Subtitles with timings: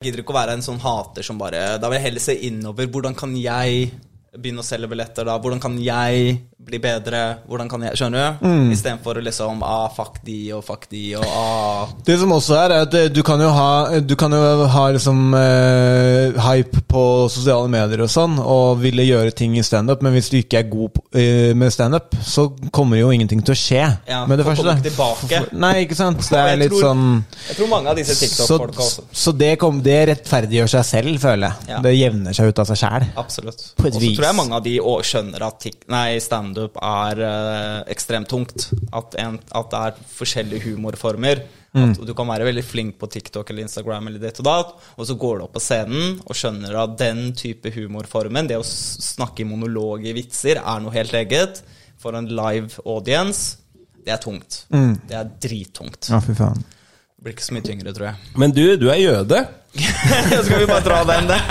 [0.00, 2.86] gidder ikke å være en sånn hater som bare Da vil jeg heller se innover.
[2.88, 3.90] Hvordan kan jeg
[4.32, 5.34] begynne å selge billetter da?
[5.36, 7.20] Hvordan kan jeg bli bedre?
[7.48, 8.46] Hvordan kan jeg Skjønner du?
[8.46, 8.70] Mm.
[8.74, 12.84] Istedenfor liksom ah, fuck de og fuck de og ah Det som også er, er
[12.86, 17.68] at eh, du kan jo ha Du kan jo ha liksom eh, hype på sosiale
[17.70, 20.92] medier og sånn, og ville gjøre ting i standup, men hvis du ikke er god
[20.96, 24.74] på- eh, med standup, så kommer jo ingenting til å skje Ja, med det første.
[24.82, 25.42] tilbake.
[25.52, 26.18] Nei, ikke sant?
[26.18, 29.02] Det er litt tror- sånn Jeg tror mange av disse TikTok-folka også.
[29.12, 31.68] så det, kom, det rettferdiggjør seg selv, føler jeg.
[31.68, 31.80] Ja.
[31.80, 33.06] Det jevner seg ut av seg sjæl.
[33.16, 33.62] Absolutt.
[33.78, 38.28] Og så tror jeg mange av de også skjønner at nei, standup er eh, ekstremt
[38.30, 38.70] tungt.
[38.92, 41.42] At, en, at det er forskjellige humorformer.
[41.72, 41.92] Mm.
[41.92, 45.06] At du kan være veldig flink på TikTok eller Instagram, eller ditt og datt, og
[45.06, 49.44] så går du opp på scenen og skjønner at den type humorformen, det å snakke
[49.44, 51.62] i monolog i vitser, er noe helt eget.
[52.00, 53.60] For en live audience,
[54.02, 54.64] det er tungt.
[55.06, 56.08] Det er drittungt.
[56.08, 56.14] Mm.
[56.16, 56.62] Ja, fy faen.
[56.64, 58.28] Det blir ikke så mye tyngre, tror jeg.
[58.40, 59.42] Men du, du er jøde.
[60.44, 61.42] Skal vi bare dra den der?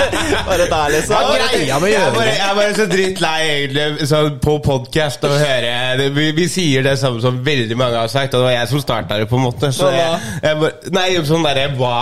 [0.46, 1.16] Bare der, liksom?
[1.16, 2.16] greia med Jeg er jøder?
[2.16, 5.70] bare, jeg er bare så drittlei egentlig sånn på podkast å høre
[6.02, 8.72] det, vi, vi sier det samme som veldig mange har sagt, og det var jeg
[8.73, 9.72] som starta det, på en måte.
[9.76, 11.94] Så jeg, jeg bare, nei, sånn derre hva,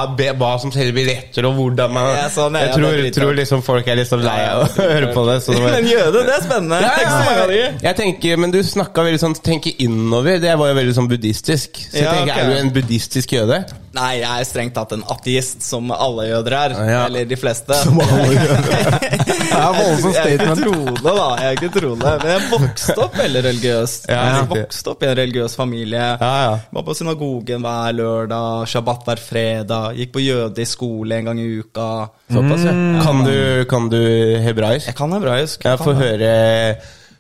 [0.42, 3.86] hva som selger billetter, og hvordan man Ja, sånn, ja, Jeg tror, tror liksom folk
[3.94, 5.40] er litt sånn lei av å høre på det.
[5.46, 6.82] Så det Men jøde, det er spennende.
[6.82, 7.62] Det er ikke ja, så mange av de.
[7.62, 7.72] ja.
[7.92, 10.42] Jeg tenker, Men du snakka veldig sånn tenke innover.
[10.42, 11.78] Det var jo veldig sånn buddhistisk.
[11.92, 12.42] Så jeg tenker, okay.
[12.42, 13.62] Er du en buddhistisk jøde?
[13.98, 16.76] Nei, jeg er strengt tatt en ateist, som alle jøder er.
[16.90, 17.02] Ja.
[17.08, 17.76] Eller de fleste.
[17.84, 21.28] Som Det er voldsomt Jeg er ikke troende, da.
[21.42, 24.08] Jeg er ikke troende Men jeg vokste opp veldig religiøst.
[24.12, 26.04] Ja, jeg vokste opp i en religiøs familie.
[26.22, 26.58] Ja, ja.
[26.78, 29.98] Var på synagogen hver lørdag, shabbat hver fredag.
[30.02, 31.88] Gikk på jødisk skole en gang i uka.
[32.34, 32.76] Såpass, ja.
[33.06, 33.38] Kan du,
[33.70, 34.02] kan du
[34.44, 34.92] hebraisk?
[34.92, 35.66] Jeg kan hebraisk.
[35.66, 36.36] Jeg får kan høre,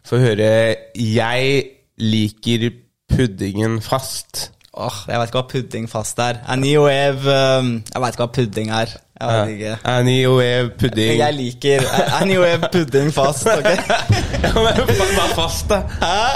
[0.07, 0.51] får høre
[0.97, 1.63] Jeg
[1.97, 2.69] liker
[3.07, 4.51] puddingen fast.
[4.77, 6.37] Åh, jeg vet ikke hva pudding fast er.
[6.53, 8.91] Ani oev um, Jeg vet ikke hva pudding er.
[9.17, 9.71] Jeg vet ikke.
[9.89, 11.15] Annie og Ev pudding.
[11.17, 11.87] Jeg liker
[12.19, 13.47] Ani oev pudding fast.
[13.49, 13.65] ok?
[14.43, 15.79] Ja, men Hva er fast, da?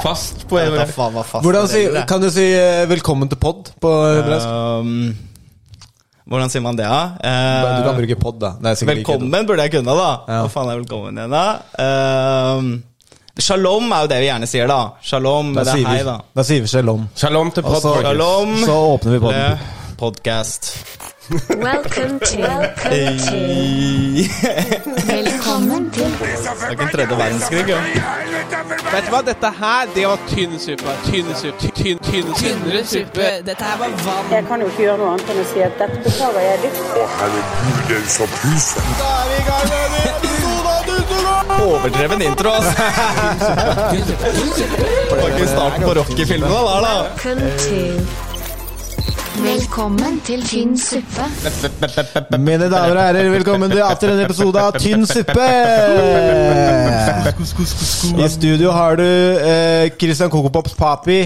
[0.02, 0.96] Fast på Jeg vet da hebraisk.
[0.98, 4.48] faen hva fast Hvordan si, kan du si eh, 'velkommen til pod' på hebraisk?
[4.50, 5.12] Um,
[6.32, 7.02] hvordan sier man det, da?
[7.22, 8.52] Eh, du kan bruke pod, da.
[8.58, 10.10] Det er sikkert like velkommen burde jeg kunne, da.
[10.32, 10.42] Ja.
[10.42, 11.46] Hva faen er velkommen igjen, da?
[12.58, 12.72] Um,
[13.40, 14.80] shalom er jo det vi gjerne sier, da.
[15.02, 16.18] Shalom, Da det er hei, da.
[16.36, 17.08] da sier vi shalom.
[17.16, 18.58] Shalom til podcast så- Shalom.
[18.66, 19.58] Så åpner vi podden.
[19.98, 20.78] Podcast.
[21.32, 23.38] Welcome to, welcome to.
[25.08, 26.30] Velkommen til Det
[26.68, 27.78] er ikke en tredje verdenskrig, jo.
[28.92, 30.92] Vet du hva, dette her, det var tynn suppe.
[31.06, 31.72] Tynn suppe.
[31.78, 33.30] Tynn, tynn, tynnere suppe.
[33.48, 34.26] Dette her var vann.
[34.32, 36.82] Jeg kan jo ikke gjøre noe annet enn å si at dette beklager jeg dypt.
[41.62, 42.76] Overdreven intro, ass.
[43.92, 46.94] Det var ikke starten på Rocky-filmene der, da.
[47.26, 48.32] Welcome.
[49.42, 51.24] Velkommen til tynn suppe.
[52.38, 55.48] Mine damer og herrer, velkommen til atter en episode av Tynn suppe!
[58.26, 61.24] I studio har du eh, Christian Kokopops Papi,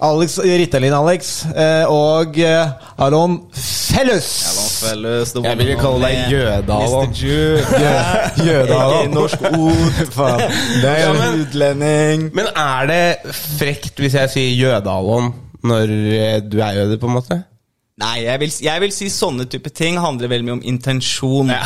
[0.00, 2.70] Alex Rittalin-Alex eh, og eh,
[3.02, 4.28] Alon Fellus.
[4.84, 7.18] Jeg ville kalle deg jødalon Mr.
[7.18, 7.58] Jew.
[8.48, 8.78] Jøda.
[9.02, 9.98] Ikke norsk ord.
[10.16, 10.44] Faen.
[10.82, 12.28] Det er jo men- Utlending.
[12.38, 15.32] Men er det frekt hvis jeg sier jøde-Alon
[15.66, 17.40] når eh, du er jøde, på en måte?
[17.98, 21.48] Nei, jeg vil, jeg vil si sånne type ting handler veldig mye om intensjon.
[21.50, 21.64] Ja.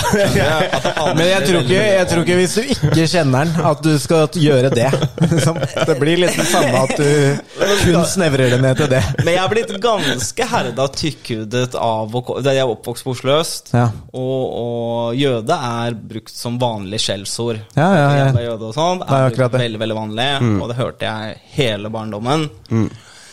[1.18, 4.38] Men jeg tror, ikke, jeg tror ikke hvis du ikke kjenner den, at du skal
[4.40, 4.88] gjøre det.
[5.92, 7.36] Det blir litt det samme at du
[7.82, 9.02] kun snevrer det ned til det.
[9.20, 13.72] Men jeg er blitt ganske herda tykkhudet av å Jeg er oppvokst på Oslo øst,
[13.76, 13.88] Ja.
[14.16, 17.60] og, og jøde er brukt som vanlig skjellsord.
[17.76, 18.28] Ja, ja, ja.
[18.48, 20.28] Jøde og sånn er er veldig, veldig vanlig,
[20.62, 22.48] og det hørte jeg hele barndommen.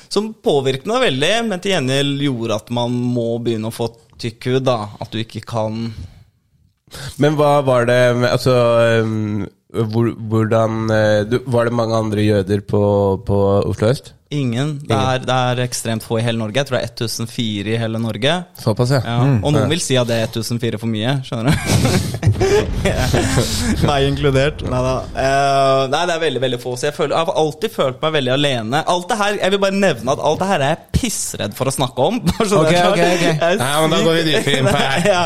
[0.09, 4.49] Som påvirket meg veldig, men til gjengjeld gjorde at man må begynne å få tykk
[4.49, 4.63] hud.
[4.67, 5.89] da At du ikke kan
[7.21, 7.99] Men hva var det
[8.31, 8.55] Altså
[9.05, 12.81] um, Hvordan eh, Var det mange andre jøder på,
[13.25, 13.37] på
[13.69, 14.15] Oslo øst?
[14.29, 14.75] Ingen.
[14.85, 16.59] Det er, det er ekstremt få i hele Norge.
[16.61, 18.33] Jeg tror det er 1004 i hele Norge.
[18.61, 18.99] Såpass, ja.
[19.01, 19.15] Ja.
[19.41, 22.19] Og noen vil si at det er 1004 for mye, skjønner du?
[23.89, 24.61] Meg inkludert.
[24.69, 24.93] Neida.
[25.15, 26.75] Uh, nei, det er veldig veldig få.
[26.77, 28.83] Så jeg, føler, jeg har alltid følt meg veldig alene.
[28.93, 31.71] Alt det her, Jeg vil bare nevne at alt det her er jeg pissredd for
[31.71, 32.21] å snakke om.
[32.29, 32.93] Bare okay, det er Ok, klart.
[32.93, 33.43] ok, ok.
[33.49, 35.07] Er Nei, men da går vi dypere inn på her.
[35.13, 35.21] ja.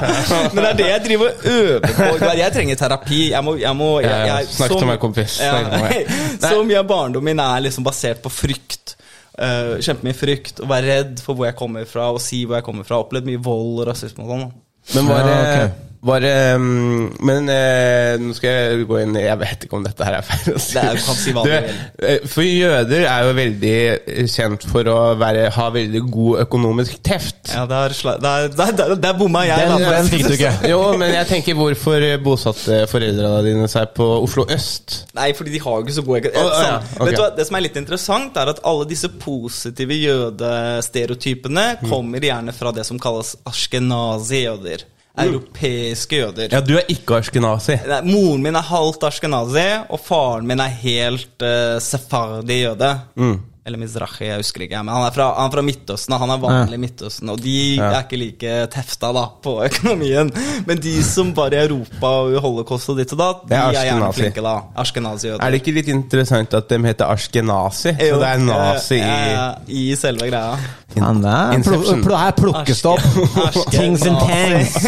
[0.53, 2.31] Men det er det jeg driver og øver på.
[2.39, 3.21] Jeg trenger terapi.
[3.33, 4.39] Jeg må, jeg må jeg, Ja, ja.
[4.39, 5.37] jeg, Snakk til meg, kompis.
[5.41, 6.15] Snakk til meg.
[6.39, 8.92] Ja, så mye av barndommen min er liksom basert på frykt.
[9.33, 10.61] Uh, Kjempemye frykt.
[10.61, 13.01] Å være redd for hvor jeg kommer fra, og si hvor jeg kommer fra.
[13.01, 14.45] Opplevd mye vold og rasisme og sånn.
[14.93, 15.92] Men var det, Ja, ok.
[16.03, 16.25] Var
[16.59, 20.25] mm, Men uh, nå skal jeg gå inn Jeg vet ikke om dette her er
[20.27, 20.73] feil si.
[20.75, 24.97] Det er- du si du eh, For jøder er jo veldig eh, kjent for å
[25.19, 27.53] være, ha veldig god økonomisk teft.
[27.53, 29.63] Ja, der, der, der, der, der bomma jeg.
[29.69, 29.93] Den, da.
[29.97, 30.51] den fikk du ikke.
[30.73, 34.99] Jo, men jeg tenker hvorfor bosatte foreldrene dine seg på Oslo øst?
[35.17, 36.43] Nei, fordi de har jo ikke så god økonomi.
[36.43, 37.05] Oh, ja, okay.
[37.09, 41.89] Vet du hva, Det som er litt interessant, er at alle disse positive jødestereotypene Mm.
[41.89, 44.83] kommer gjerne fra det som kalles ashkenazi-jøder.
[45.21, 46.49] Europeiske jøder.
[46.55, 47.75] Ja, du er ikke ashkenazi.
[47.85, 52.89] Nei, moren min er halvt ashkenazi, og faren min er helt uh, sefardi jøde.
[53.19, 53.35] Mm.
[53.65, 54.79] Eller mizrahi, jeg husker ikke.
[54.83, 57.29] Men han er fra, han er fra Midtøsten, han er vanlig i Midtøsten.
[57.31, 60.31] Og de er ikke like tefta da på økonomien.
[60.67, 63.69] Men de som var i Europa og i holocaust og ditt og datt, de er
[63.79, 64.55] er gjerne flinke, da.
[64.83, 65.39] Ashkenazi-jøder.
[65.47, 67.93] Er det ikke litt interessant at de heter ashkenazi?
[68.01, 70.57] Så det er nazi i I selve greia.
[70.99, 72.03] Han er, Inception.
[72.05, 73.07] pl her plukkes det opp.
[73.77, 74.75] Things and tangs.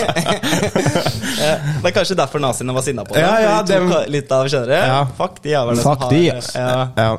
[1.45, 3.21] Eh, Det er kanskje derfor naziene var sinna på det.
[3.23, 4.75] Ja, ja, de tok dem- litt av, skjønner du?
[4.75, 5.01] Ja.
[5.17, 6.15] Fuck de jævlene som har
[6.95, 7.17] ja.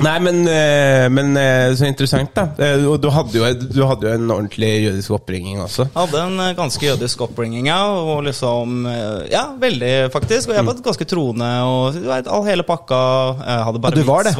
[0.00, 2.46] Nei, men, eh, men eh, så interessant, da.
[2.56, 5.88] Eh, Og du hadde jo, du hadde jo en ordentlig jødisk oppringning også.
[5.94, 7.82] Hadde en ganske jødisk oppringning, ja.
[7.92, 8.86] Og liksom
[9.30, 10.48] Ja, veldig, faktisk.
[10.48, 13.02] Og jeg var ganske troende, og du vet, all hele pakka.
[13.44, 14.34] Jeg hadde bare Ja, du var det?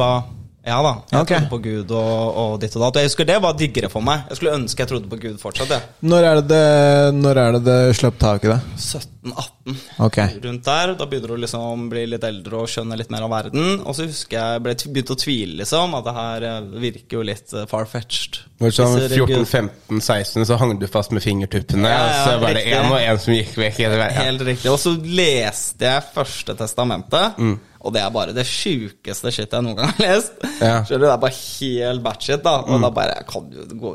[0.63, 0.91] Ja da.
[1.11, 1.41] Jeg okay.
[1.41, 3.01] trodde på Gud og, og ditt og datt.
[3.01, 4.21] Jeg husker det var diggere for meg.
[4.31, 5.73] Jeg skulle ønske jeg trodde på Gud fortsatt.
[5.75, 5.89] jeg.
[6.07, 8.59] Når er det det, når er det, det slapp tak i det?
[8.79, 9.81] 17-18.
[10.07, 10.19] Ok.
[10.45, 10.93] Rundt der.
[10.99, 13.81] Da begynner du liksom bli litt eldre og skjønne litt mer av verden.
[13.83, 15.97] Og så husker jeg ble begynte å tvile, liksom.
[15.99, 18.39] At det her eh, virker jo litt eh, far-fetched.
[18.63, 22.55] Når du sånn 14-15-16 så hang du fast med fingertuppene, Ja, ja, og så var
[22.55, 23.83] det én og én som gikk vekk.
[23.83, 24.09] Ja.
[24.21, 24.71] Helt riktig.
[24.71, 27.57] Og så leste jeg Første testamentet, Mm.
[27.83, 30.37] Og det er bare det sjukeste shit jeg noen gang har lest.
[30.61, 30.77] Ja.
[30.79, 30.85] Mm.
[30.87, 32.53] Skjønner du, Det er bare helt batshit, da.
[32.63, 33.49] Og da bare kan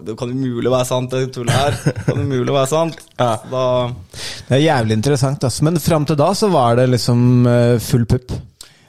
[0.05, 1.79] det kan umulig være sant, det tullet her.
[2.05, 3.01] Kan umulig være sant.
[3.19, 3.33] Ja.
[3.51, 3.63] Da
[4.49, 5.63] Det er jævlig interessant, ass.
[5.65, 8.37] Men fram til da så var det liksom eh, full pupp.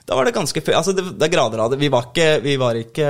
[0.10, 1.80] Da var det ganske Altså, det, det er grader av det.
[1.84, 3.10] Vi var ikke, vi var ikke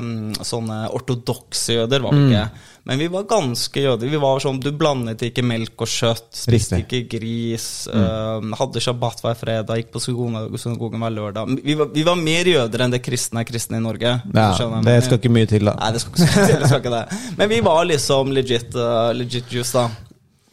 [0.00, 2.30] um, sånne ortodokse jøder, var vi Mm.
[2.32, 2.64] ikke.
[2.88, 4.08] Men vi var ganske jøder.
[4.08, 6.84] Vi var sånn, Du blandet ikke melk og kjøtt, spiste Mm.
[6.86, 11.52] ikke gris, um, hadde shabbat hver fredag, gikk på synagogen hver lørdag.
[11.62, 14.14] Vi var, vi var mer jøder enn det kristne er kristne i Norge.
[14.32, 14.48] Ja,
[14.88, 15.76] det skal ikke mye til, da.
[15.76, 17.20] Nei, det skal ikke det skal ikke det.
[17.36, 19.90] Men vi var liksom legit, uh, legit juice, da.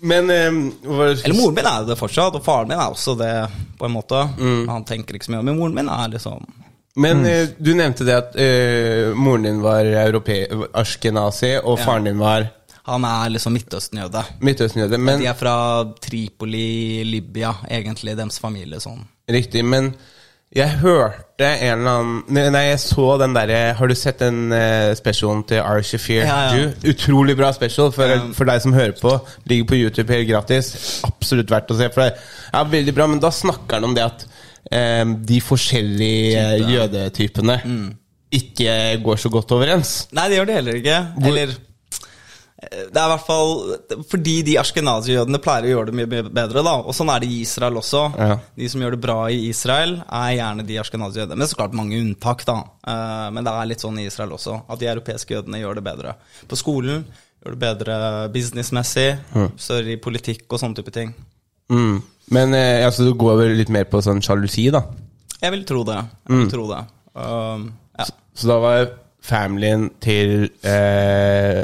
[0.05, 3.31] Men um, Eller moren min er det fortsatt, og faren min er også det,
[3.79, 4.25] på en måte.
[4.37, 4.67] Mm.
[4.69, 6.43] Han tenker ikke så mye, men moren min er liksom
[6.95, 9.83] Men eh, du nevnte det at eh, moren din var
[10.73, 11.85] ashkenazi, og Ja.
[11.85, 12.47] faren din var
[12.87, 14.21] Han er liksom Midtøsten-jøde.
[14.41, 14.97] midtøstenjøde.
[14.97, 19.01] Men De er fra Tripoli, Libya, egentlig, deres familie sånn.
[19.29, 19.95] Riktig, men
[20.55, 24.93] jeg hørte en eller annen Nei, jeg så den derre Har du sett den uh,
[24.95, 25.81] specialen til R.
[25.81, 26.21] Shafir?
[26.23, 26.67] Ja, ja.
[26.69, 29.17] Du, utrolig bra special for, um, for deg som hører på.
[29.49, 31.01] Ligger på YouTube helt gratis.
[31.03, 31.89] Absolutt verdt å se.
[31.91, 32.21] For deg.
[32.53, 34.27] Ja, veldig bra, men da snakker han om det at
[34.71, 36.71] eh, de forskjellige Type.
[36.73, 37.59] jødetypene
[38.35, 40.07] ikke går så godt overens.
[40.11, 40.97] Nei, det gjør det heller ikke.
[41.23, 43.51] Eller eh, Det er i hvert fall
[44.09, 46.63] fordi de ashkenazi-jødene pleier å gjøre det mye mye bedre.
[46.65, 48.01] da Og sånn er det i Israel også.
[48.17, 48.37] Ja.
[48.57, 51.37] De som gjør det bra i Israel, er gjerne de ashkenazi-jødene.
[51.37, 52.57] Men så klart mange unntak, da.
[52.87, 55.85] Eh, Men det er litt sånn i Israel også, at de europeiske jødene gjør det
[55.85, 56.15] bedre.
[56.49, 57.05] På skolen
[57.45, 57.95] gjør det bedre
[58.33, 59.09] businessmessig,
[59.61, 61.13] større i politikk og sånne type ting.
[61.69, 62.01] Mm.
[62.33, 64.81] Men eh, altså, du går vel litt mer på sånn sjalusi, da.
[65.41, 65.97] Jeg vil tro det.
[66.25, 66.83] Jeg vil tro det.
[67.15, 67.67] Um,
[67.99, 68.07] ja.
[68.35, 68.85] Så da var
[69.25, 71.61] familien til eh,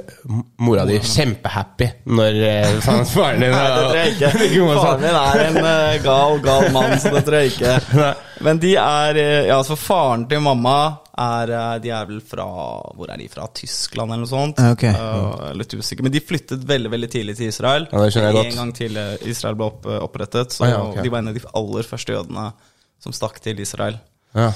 [0.65, 2.79] mora di kjempehappy når eh,
[3.13, 4.31] faren din Nei, det tror jeg ikke.
[4.81, 8.11] Faren din min er en eh, gal, gal mann, så det tror jeg ikke.
[8.45, 10.77] Men de er eh, Ja, altså faren til mamma
[11.21, 12.45] er eh, De er vel fra
[12.97, 13.47] Hvor er de fra?
[13.57, 14.61] Tyskland eller noe sånt?
[14.73, 14.91] Okay.
[14.91, 15.43] ok.
[15.47, 16.05] Eh, litt usikker.
[16.07, 17.87] Men de flyttet veldig veldig tidlig til Israel.
[17.91, 18.51] Ja, det skjønner jeg godt.
[18.51, 20.57] En gang til eh, Israel ble opp, opprettet.
[20.57, 21.03] Så Ah, ja, okay.
[21.05, 22.47] de var en av de aller første jødene
[23.01, 23.97] som stakk til Israel.
[24.37, 24.51] Ja.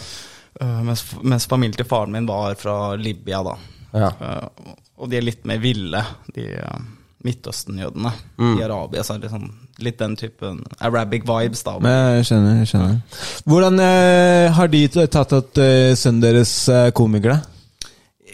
[0.61, 3.55] Uh, mens, mens familien til faren min var fra Libya, da.
[3.95, 4.11] Ja.
[4.21, 6.03] Uh, og de er litt mer ville,
[6.35, 6.77] de uh,
[7.25, 8.11] Midtøsten-jødene.
[8.37, 8.53] Mm.
[8.59, 9.49] I Arabia så er det sånn,
[9.83, 11.75] litt den typen Arabic vibes, da.
[11.83, 12.61] Men jeg skjønner.
[12.61, 17.51] jeg skjønner Hvordan eh, har de tatt at eh, sønnen deres er komiker, da?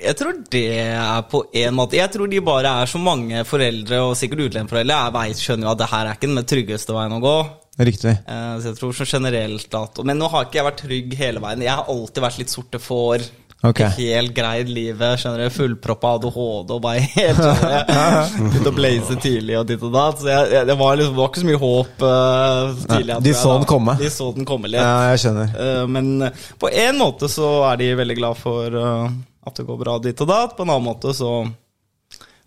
[0.01, 3.99] Jeg tror det er på en måte Jeg tror de bare er så mange foreldre,
[4.01, 7.17] og sikkert utlendingforeldre, jeg vet, skjønner jo at det her er ikke den tryggeste veien
[7.17, 7.35] å gå.
[7.81, 8.11] Riktig.
[8.27, 11.43] Eh, så jeg tror så generelt at Men nå har ikke jeg vært trygg hele
[11.43, 11.63] veien.
[11.65, 13.25] Jeg har alltid vært litt sorte får.
[13.61, 13.77] Ok.
[13.77, 15.19] Ikke Helt greid livet.
[15.21, 18.31] skjønner du Fullproppa ADHD og bare helt skjønner?
[18.39, 20.21] Begynte å blaze tidlig og ditt og datt.
[20.21, 23.11] Så jeg, jeg, det, var liksom, det var ikke så mye håp uh, tidlig.
[23.13, 23.97] Nei, de så den komme.
[24.01, 24.81] De så den komme litt.
[24.81, 25.53] Ja, jeg skjønner.
[25.53, 29.05] Uh, men eh, på en måte så er de veldig glad for uh,
[29.45, 30.57] at det går bra ditt og datt.
[30.57, 31.35] På en annen måte så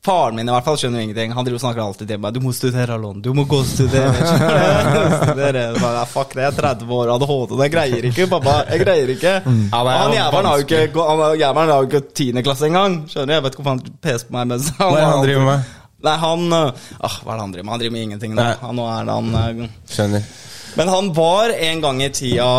[0.04, 1.30] Faren min i hvert fall skjønner ingenting.
[1.32, 3.23] Han driver og snakker alltid til meg 'Du må studere, Alon.
[3.25, 4.26] Du må gå og studere.'
[5.25, 5.62] studere.
[5.80, 7.54] Bare, Fuck det, jeg er 30 år ADHD.
[7.62, 8.56] Jeg greier ikke, pappa.
[8.68, 9.32] Jeg greier ikke.
[9.46, 9.62] Mm.
[9.73, 11.06] Ja, han jævelen har jo ikke
[11.46, 12.99] Han har jo ikke tiendeklasse engang.
[13.08, 13.37] Skjønner du?
[13.38, 15.73] Jeg vet ikke hvorfor han peser på meg mens han Hva er han driver med?
[16.04, 17.73] Nei, han øh, ah, Hva er det han driver med?
[17.73, 18.46] Han driver med ingenting nå.
[18.61, 20.30] Han, nå er det han øh, Skjønner.
[20.76, 22.52] men han var en gang i tida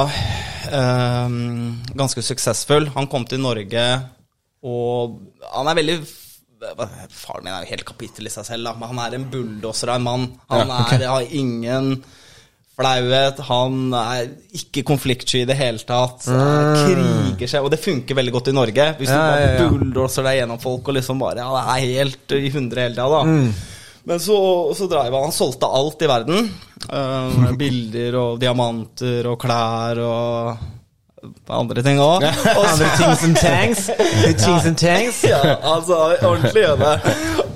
[0.82, 1.40] øh,
[1.94, 2.90] ganske suksessfull.
[2.96, 3.88] Han kom til Norge,
[4.66, 5.20] og
[5.54, 6.00] han er veldig
[7.16, 9.92] Faren min er jo helt kapittel i seg selv, da, men han er en bulldoser
[9.94, 10.28] av en mann.
[10.52, 11.02] Han Ja, okay.
[11.02, 11.92] er, har ingen
[12.76, 14.26] flauhet, han er
[14.58, 16.26] ikke konfliktsky i det hele tatt.
[16.28, 18.90] Han kriger seg, og det funker veldig godt i Norge.
[19.00, 19.70] Hvis Ja, du bare ja, ja.
[19.72, 23.08] bulldoser deg gjennom folk og liksom bare Ja, det er helt i hundre hele tida,
[23.08, 23.72] da.
[24.06, 24.36] Men så,
[24.78, 26.50] så dreiv han Han solgte alt i verden.
[26.92, 30.68] Uh, bilder og diamanter og klær og
[31.50, 32.24] andre ting òg.
[32.26, 33.86] Andre things and tanks.
[34.44, 35.24] Things and tanks.
[35.28, 36.94] Ja, altså ordentlig gjør det.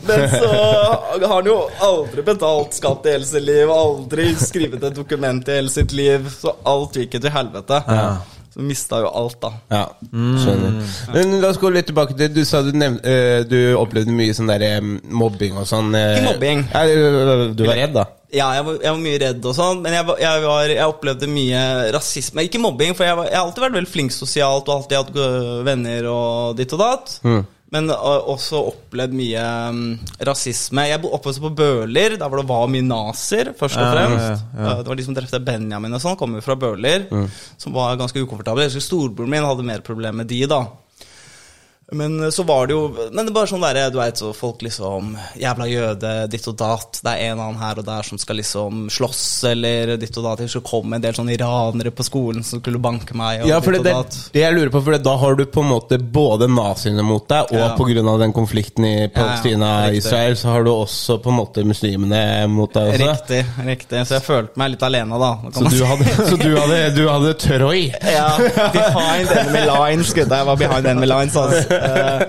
[0.10, 4.96] Men så har han jo aldri betalt skatt i hele sitt liv, aldri skrevet et
[4.98, 7.84] dokument i hele sitt liv, så alt gikk til helvete.
[8.50, 9.52] Så mista jo alt, da.
[9.70, 10.80] Ja, skjønner.
[11.14, 14.34] Men la oss gå litt tilbake til Du sa du, nevn, eh, du opplevde mye
[14.34, 15.94] sånn der eh, mobbing og sånn.
[15.94, 16.16] eh.
[16.18, 16.64] Ikke mobbing.
[16.74, 16.82] Ja,
[17.54, 18.08] du var redd, da?
[18.30, 21.30] Ja, jeg var, jeg var mye redd og sånn, men jeg, jeg, var, jeg opplevde
[21.32, 21.62] mye
[21.96, 22.44] rasisme.
[22.46, 26.10] Ikke mobbing, for var, jeg har alltid vært veldig flink sosialt og alltid hatt venner
[26.12, 27.16] og ditt og datt.
[27.70, 29.82] Men uh, også opplevd mye um,
[30.26, 30.86] rasisme.
[30.90, 34.26] Jeg oppvokste på Bøler, der hvor det var mye nazier, først og fremst.
[34.26, 34.72] ja, ja.
[34.74, 37.06] Uh, Det var de som drepte Benjamin og sånn, kom jo fra Bøler,
[37.62, 38.66] som var ganske ukomfortable.
[38.66, 40.64] Jeg husker Storebroren min hadde mer problemer med de, da.
[41.92, 44.32] Men eh, så var det jo Men det er bare sånn derre, du veit, så
[44.36, 47.00] folk liksom Jævla jøde, ditt og datt.
[47.06, 50.44] Det er en annen her og der som skal liksom slåss, eller ditt og datt.
[50.44, 53.46] Det skulle komme en del sånne iranere på skolen som skulle banke meg.
[53.50, 56.00] Ja, for det, det, det jeg lurer på, for da har du på en måte
[56.00, 58.10] både naziene mot deg, og Ja.
[58.10, 61.38] av den konflikten i ja, Palestina og ja, Israel, så har du også på en
[61.40, 63.10] måte muslimene mot deg også.
[63.10, 64.04] Riktig, riktig.
[64.10, 65.32] Så jeg følte meg litt alene, da.
[65.56, 67.88] Så du hadde, så du hadde, du hadde Troy?
[68.04, 68.30] Ja,
[68.76, 70.42] behind enemy lines, gutta.
[70.42, 71.79] Jeg var behind enemy lines, altså.
[71.80, 72.28] Eh,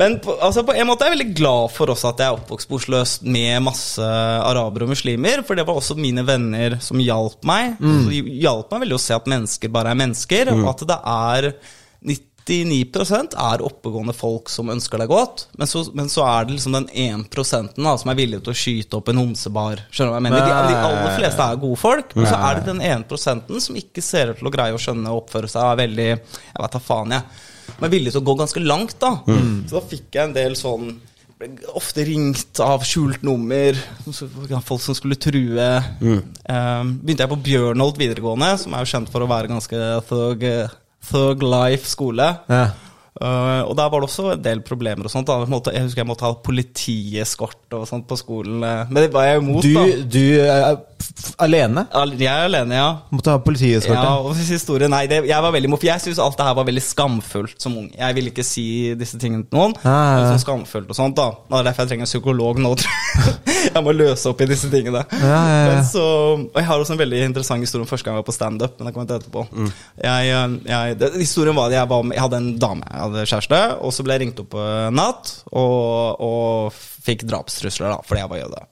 [0.00, 2.36] Men på, altså på en måte er jeg veldig glad for også at jeg er
[2.38, 6.78] oppvokst på Oslo øst med masse arabere og muslimer, for det var også mine venner
[6.80, 7.74] som hjalp meg.
[7.82, 11.50] Så hjalp meg veldig å se at mennesker bare er mennesker, og at det er
[12.50, 16.72] 99% er oppegående folk som ønsker deg godt, men så, men så er det liksom
[16.78, 17.26] den 1
[17.76, 19.84] da, som er villig til å skyte opp en homsebar.
[19.90, 20.46] Skjønner du hva jeg mener?
[20.46, 24.02] De, de aller fleste er gode folk, men så er det den 1 som ikke
[24.02, 25.62] ser ut til å greie å skjønne og oppføre seg.
[25.66, 27.46] Er veldig Jeg vet da faen, jeg.
[27.80, 29.12] Men villig til å gå ganske langt, da.
[29.68, 30.98] Så da fikk jeg en del sånn
[31.72, 33.72] Ofte ringt av skjult nummer,
[34.60, 35.56] folk som skulle true.
[35.56, 40.44] Eh, begynte jeg på Bjørnholt videregående, som er jo kjent for å være ganske thug,
[41.08, 42.26] thug life skole.
[42.52, 42.66] Ja.
[43.20, 45.26] Uh, og der var det også en del problemer og sånt.
[45.28, 45.40] Da.
[45.72, 48.62] Jeg, husker jeg måtte ha politieskort og sånt på skolen.
[48.64, 49.84] eh, Men det var jeg imot, Du, da.
[50.12, 50.86] du f-
[51.40, 51.86] alene?
[52.18, 52.88] Jeg er alene, ja.
[53.14, 53.96] Måtte ha politieskorte?
[54.00, 56.82] Ja, og historie, nei, det, jeg var veldig jeg syns alt det her var veldig
[56.84, 57.88] skamfullt som ung.
[57.96, 58.64] Jeg ville ikke si
[58.98, 59.74] disse tingene til noen.
[59.84, 60.30] Ja, ja, ja.
[60.34, 61.28] Sånn skamfullt og sånt, da.
[61.48, 63.36] Det er derfor jeg trenger en psykolog nå, tror jeg.
[63.70, 65.02] Jeg må løse opp i disse tingene.
[65.20, 65.70] Ja, ja, ja.
[65.74, 66.04] Men så,
[66.40, 68.76] og jeg har også en veldig interessant historie om første gang jeg var på standup.
[68.78, 69.44] Men det kommer jeg til etterpå.
[69.52, 69.70] Mm.
[70.04, 73.04] Jeg, eh, jeg, det, historien var at jeg, var, med- jeg hadde en dame, jeg
[73.06, 74.66] hadde kjæreste, og så ble jeg ringt opp på
[74.96, 78.62] natt og, og fikk drapstrusler da, fordi jeg var jøde.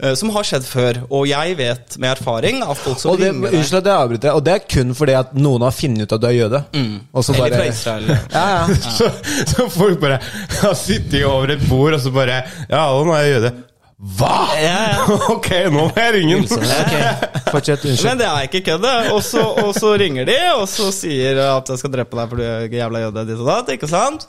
[0.00, 1.02] Eh, Som har skjedd før.
[1.10, 4.34] Og jeg vet med erfaring at folk som det, ringer deg- unnskyld at jeg avbryter,
[4.38, 6.62] og det er kun fordi at noen har funnet ut at du er jøde.
[7.12, 8.08] Og så Eller bare fra Israel.
[8.38, 8.78] Ja, ja.
[8.98, 9.10] Så,
[9.52, 10.18] så folk bare
[10.62, 13.52] har sittet over et bord, og så bare Ja, nå er jeg jøde.
[14.02, 14.36] Hva?!
[14.58, 15.18] Ja, ja.
[15.36, 16.46] Ok, nå må jeg ringe den.
[16.58, 16.94] Ok,
[17.52, 17.84] Fortsett.
[17.86, 18.08] Unnskyld.
[18.08, 18.86] Men det er ikke kødd.
[19.14, 19.20] Og
[19.76, 23.02] så, ringer de, og så sier at jeg skal drepe deg fordi du er jævla
[23.04, 23.24] jøde.
[23.28, 24.26] Ditt og datt, ikke sant?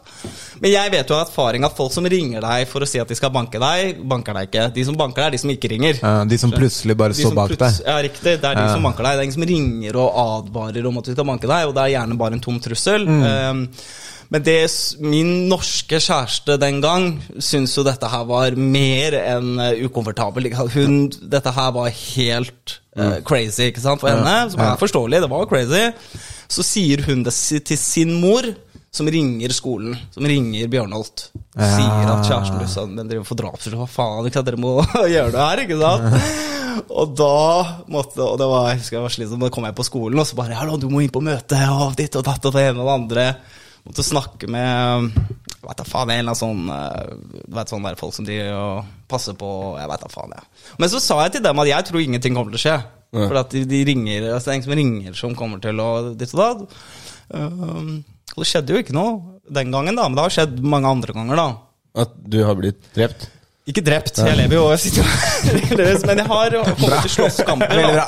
[0.61, 3.09] Men jeg vet jo av erfaring at folk som ringer deg for å si at
[3.09, 4.67] de skal banke deg, banker deg ikke.
[4.77, 5.99] De som banker deg, er de som ikke ringer.
[6.05, 7.81] Ja, de som plutselig bare står bak deg.
[7.87, 8.37] Ja, riktig.
[8.37, 8.71] Det er de Ja.
[8.77, 9.17] som banker deg.
[9.17, 11.87] Det er ingen som ringer og advarer om at de skal banke deg, og det
[11.87, 13.09] er gjerne bare en tom trussel.
[13.09, 13.23] Mm.
[13.25, 13.67] Um,
[14.33, 14.57] men det
[14.97, 20.49] min norske kjæreste den gang syntes jo dette her var mer enn uh, ukomfortabel.
[20.73, 25.21] Hun, dette her var helt uh, crazy ikke sant, for henne, som er forståelig.
[25.21, 25.83] Det var crazy.
[26.49, 27.35] Så sier hun det
[27.69, 28.49] til sin mor,
[28.93, 31.27] som ringer skolen, som ringer Bjørnholt.
[31.53, 33.79] Sier at kjæresten deres den driver for drapsforsøk.
[33.83, 34.49] Hva faen, ikke sant?
[34.49, 34.79] dere må
[35.15, 36.21] gjøre det her, ikke sant?
[36.89, 37.33] Og da
[37.93, 40.25] måtte Og det var, jeg husker jeg var slitsom, da kom jeg på skolen, og
[40.25, 42.81] så bare Hallo, du må inn på møte, og ditt og datt og det ene
[42.81, 43.33] og det andre.
[43.83, 47.87] Måtte snakke med Jeg vet da faen, en eller annen sånn eh, Du vet sånn
[47.87, 49.49] der folk som driver og passer på
[49.79, 50.65] Jeg vet da faen, jeg.
[50.79, 52.77] Men så sa jeg til dem at jeg tror ingenting kommer til å skje.
[53.13, 55.89] For at de, de ringer altså Det er ingen som ringer som kommer til å
[56.17, 56.79] ditt og datt.
[57.33, 58.01] Um,
[58.33, 61.13] og det skjedde jo ikke noe den gangen, da, men det har skjedd mange andre
[61.13, 61.47] ganger, da.
[62.03, 63.27] At du har blitt drept?
[63.63, 64.63] Ikke drept, jeg lever jo.
[64.73, 66.51] Jeg sitter jo Men jeg har
[66.81, 67.71] kommet til slåsskamper.
[67.71, 68.07] Veldig bra.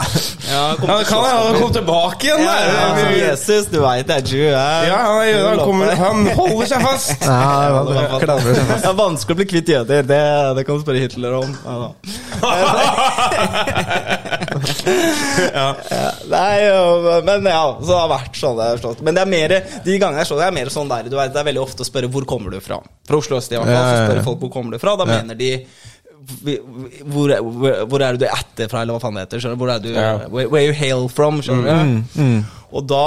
[0.50, 2.41] Ja, jeg Ja, til kan jeg komme tilbake igjen?
[2.43, 2.65] Ja, ja,
[3.00, 4.50] ja, Jesus, du veit det er Jew.
[4.51, 7.24] Ja, han, er- han, kommer, han holder seg fast.
[7.31, 8.19] Ja, det var.
[8.19, 10.19] Det er vanskelig å bli kvitt jøder, det,
[10.59, 11.55] det kan du spørre Hitler om.
[11.63, 11.89] Ja, da.
[15.60, 15.67] Ja.
[16.31, 16.51] Nei,
[17.27, 19.01] men ja, så det har vært sånn det er slått.
[19.05, 19.55] Men det er mer,
[19.86, 21.86] de gangene jeg slår, det er mer sånn der, du vet, det er veldig ofte
[21.86, 22.79] å spørre hvor kommer du fra.
[23.07, 24.95] Fra Oslo øst i hvert fall, så spør folk hvor kommer du fra.
[25.00, 25.51] Da mener de
[26.25, 29.43] hvor, hvor, hvor er du etter fra, eller hva faen det heter?
[29.43, 29.60] Skjønner?
[29.62, 30.13] Hvor er du, Ja.
[30.29, 31.41] where, where you hail from?
[31.45, 31.84] Skjønner
[32.15, 32.55] du?
[32.75, 33.05] Og da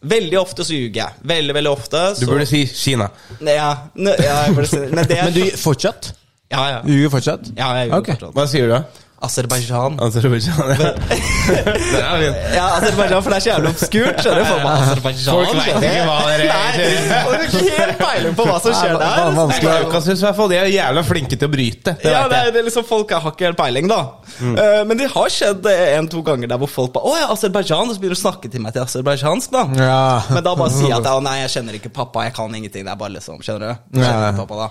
[0.00, 1.12] Veldig ofte så ljuger jeg.
[1.28, 1.98] Veldig, veldig ofte.
[2.16, 3.10] Du burde si Kina.
[3.44, 3.66] ja,
[4.00, 6.14] ja, burde si Men det Men du fortsatt?
[6.50, 6.78] Ja, ja.
[6.84, 7.52] Du ljuger fortsatt?
[7.56, 8.16] ja jeg ljuger okay.
[8.16, 8.34] fortsatt.
[8.38, 8.80] Hva sier du da?
[9.20, 9.98] Aserbajdsjan.
[10.00, 10.70] Aserbajdsjan.
[10.70, 10.76] Ja.
[10.76, 12.36] Den er fin.
[12.54, 14.20] Ja, Aserbajdsjan, for det er så jævlig obskurt.
[14.24, 14.46] Skjønner du?
[14.48, 16.44] for meg Aserbajdsjan, Folk veit ikke hva det er.
[16.48, 16.86] Nei,
[17.26, 19.32] har ikke helt peiling på hva som skjer der.
[19.36, 19.74] vanskelig.
[19.82, 20.48] Kaukasus, i hvert fall.
[20.54, 21.94] De er jævla flinke til å bryte.
[22.00, 23.98] Det Ja, det er, det liksom Folk har ikke helt peiling, da.
[24.40, 27.94] Eh, men det har skjedd en-to ganger der hvor folk bare 'Å ja, Aserbajdsjan', og
[27.98, 29.66] så begynner de å snakke til meg til aserbajdsjansk, da.
[29.76, 30.00] Ja.
[30.32, 32.88] Men da bare sier jeg at «Å, nei, jeg kjenner ikke pappa, jeg kan ingenting.
[32.88, 34.00] Det er bare liksom, skjønner du?
[34.00, 34.32] Jeg kjenner Ja.
[34.40, 34.70] pappa da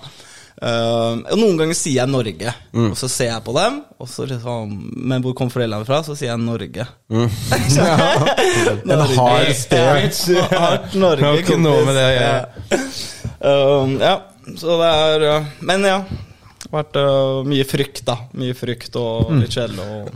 [0.60, 2.90] Eh, og Noen ganger sier jeg Norge, Mm.
[2.90, 3.78] og så ser jeg på dem.
[3.98, 6.02] Og så liksom, Men hvor kom foreldrene fra?
[6.04, 6.86] Så sier jeg Norge.
[7.08, 7.28] Mm.
[8.90, 9.52] En hard.
[9.72, 11.22] Ja, hardt Norge.
[11.24, 11.44] kompis.
[11.46, 12.08] ikke noe med det.
[12.20, 12.34] Ja.
[13.40, 14.14] Uh, ja,
[14.60, 16.00] så det er uh, Men ja.
[16.70, 18.18] Vært uh, mye frykt, da.
[18.38, 19.40] Mye frykt og Mm.
[19.42, 19.80] litt kjedelig.
[19.80, 20.10] Og...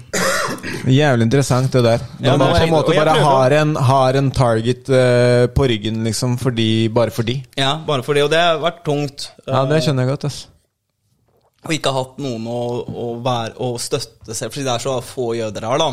[0.90, 2.02] Jævlig interessant, det der.
[2.20, 6.02] Når Ja, man på en måte bare har en, har en target uh, på ryggen,
[6.04, 7.38] liksom, fordi, bare fordi.
[7.56, 8.24] Ja, bare fordi.
[8.26, 9.30] Og det har vært tungt.
[9.46, 10.40] Ja, det uh, skjønner jeg godt, ass.
[11.64, 14.98] Og ikke ha hatt noen å, å, være, å støtte seg Fordi det er så
[15.00, 15.86] få jøder her, da.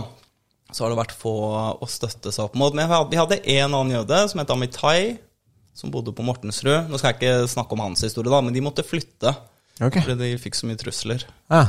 [0.71, 1.31] Så har det vært få
[1.79, 2.75] å støtte seg opp mot.
[2.75, 5.17] Men vi hadde- en annen jøde som het Amitai,
[5.75, 6.89] som bodde på Mortensrud.
[6.91, 9.31] Nå skal jeg ikke snakke om hans historie, da, men de måtte flytte.
[9.81, 10.03] Okay.
[10.03, 11.23] Fordi de fikk så mye trusler.
[11.51, 11.65] Ja.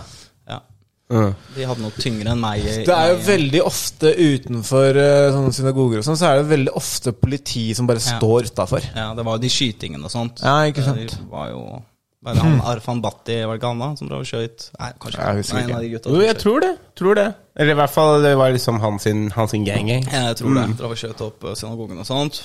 [1.12, 1.34] Mm.
[1.54, 2.62] De hadde noe tyngre enn meg.
[2.64, 6.50] i- Det er jo veldig ofte utenfor eh, sånne synagoger og sånn, så er det
[6.58, 8.16] veldig ofte politi som bare Ja.
[8.18, 8.80] står utafor.
[8.96, 10.40] Ja, det var jo de skytingene og sånt.
[10.42, 11.10] Ja, ikke sant.
[11.10, 11.82] Det var jo
[12.24, 14.70] var det han Arfan Bhatti, var det ikke han da, som drev og skøyt?
[14.78, 15.70] Nei, kanskje Jeg husker Nei, ikke.
[15.70, 16.78] en av de gutta Jo, jeg tror det.
[16.94, 17.34] Tror det.
[17.56, 19.28] Eller i hvert fall, det var liksom hans sin,
[19.64, 20.04] gang-gang.
[20.12, 20.76] Ja, jeg tror det.
[20.78, 22.42] Drev og skjøt opp eh, synagogen og sånt.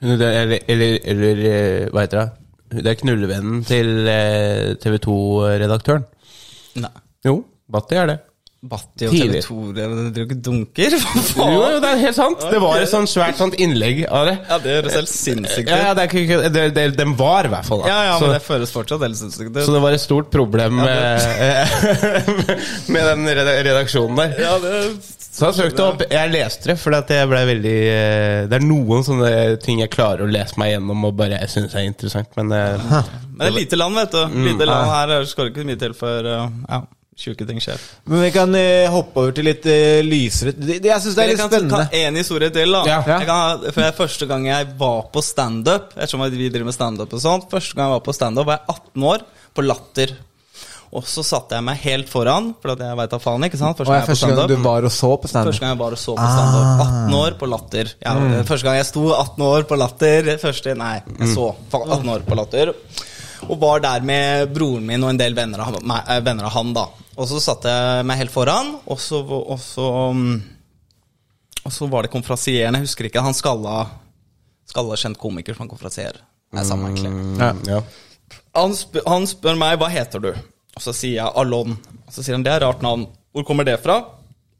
[0.00, 2.30] Det- Eller, eller, eller eh, hva heter det?
[2.84, 4.06] Det er knullevennen til
[4.80, 6.04] TV 2-redaktøren.
[6.76, 6.90] Nei.
[7.24, 8.18] Jo, Batti er det.
[8.66, 9.12] Batti og.
[9.14, 10.94] TV 2 dere driver ikke dunker?
[11.02, 11.50] Hva faen?
[11.52, 12.46] jo, det er helt sant.
[12.50, 14.34] Det var et sånt svært sånt innlegg av det.
[14.48, 15.72] Ja, det høres helt sinnssykt ut.
[15.72, 17.84] Ja, ja, det er ikke, det, det, den var i hvert fall.
[17.84, 17.92] da.
[17.92, 19.60] Ja, ja, så, men det føles fortsatt helt sinnssykt ut.
[19.68, 21.28] så det var et stort problem med,
[22.96, 23.30] med den
[23.68, 24.34] redaksjonen der.
[24.46, 24.74] Ja, det
[25.36, 29.04] Så jeg søkte opp Jeg leste det, for jeg ble veldig eh, Det er noen
[29.04, 32.54] sånne ting jeg klarer å lese meg gjennom og bare jeg synes er interessant, men
[32.56, 32.92] eh,
[33.36, 34.22] Men det er lite land, vet du.
[34.32, 34.46] Mm.
[34.48, 36.80] Lite land her eh, skal det ikke mye til før uh, ja,
[37.16, 37.80] sjuke ting skjer.
[38.12, 41.22] Men vi kan eh, hoppe over til litt eh, lysere det, det, Jeg syns det
[41.24, 41.86] er Jeg litt kan spennende.
[41.88, 42.82] ta en historie til, da.
[42.84, 42.98] Ja.
[43.08, 43.18] Ja.
[43.22, 47.16] Jeg kan, for er første gang jeg var på standup, ettersom vi driver med standup
[47.16, 49.26] og sånt, første gang jeg var på standup, var jeg 18 år,
[49.56, 50.12] på Latter.
[50.96, 53.76] Og så satte jeg meg helt foran, for at jeg veit da faen, ikke sant?
[53.76, 55.50] Første gang, jeg første gang du var og så på standup.
[55.50, 56.84] Første gang jeg var og så på standup.
[56.86, 57.90] 18 år på Latter.
[58.04, 58.14] Ja,
[58.46, 62.38] Første gang jeg sto 18 år på Latter Første, Nei, jeg så 18 år på
[62.38, 62.72] Latter.
[63.50, 66.54] Og var der med broren min og en del venner av, meg, eh, venner av
[66.56, 66.86] han, da.
[67.16, 70.34] Og så satte jeg meg helt foran, og så, og så, mm,
[71.64, 73.86] og så var det konferansierende, jeg husker ikke, han skalla
[74.66, 76.16] Skalla kjent komiker som han konferansierer.
[76.50, 77.12] Det er samme, egentlig.
[77.38, 77.52] Ja.
[77.70, 77.82] ja.
[78.58, 82.24] Han, sp han spør meg hva heter du Og så sier jeg Alon Og så
[82.24, 84.00] sier han det er et rart navn Hvor kommer det fra?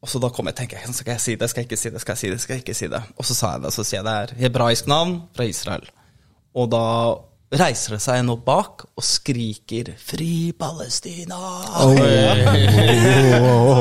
[0.02, 1.48] Og så da kommer jeg tenker jeg Skal jeg si det?
[1.50, 2.02] Skal jeg ikke si det?
[2.02, 2.40] Skal jeg si det?
[2.42, 3.00] Skal jeg ikke si det?
[3.16, 5.88] Og så sa jeg det Så sier jeg det er hebraisk navn fra Israel
[6.54, 6.84] Og da
[7.54, 11.38] reiser det seg opp bak Og skriker Fri Palestina
[11.76, 11.92] så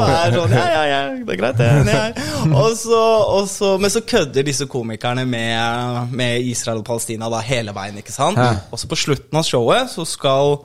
[0.06, 2.04] er det sånn, ja, ja, ja, det er greit det ja.
[2.52, 3.02] og så,
[3.40, 7.98] og så, Men så kødder disse komikerne med, med Israel og Palestina da hele veien,
[8.02, 8.38] ikke sant?
[8.38, 8.54] Ja.
[8.70, 10.60] Og så på slutten av showet så skal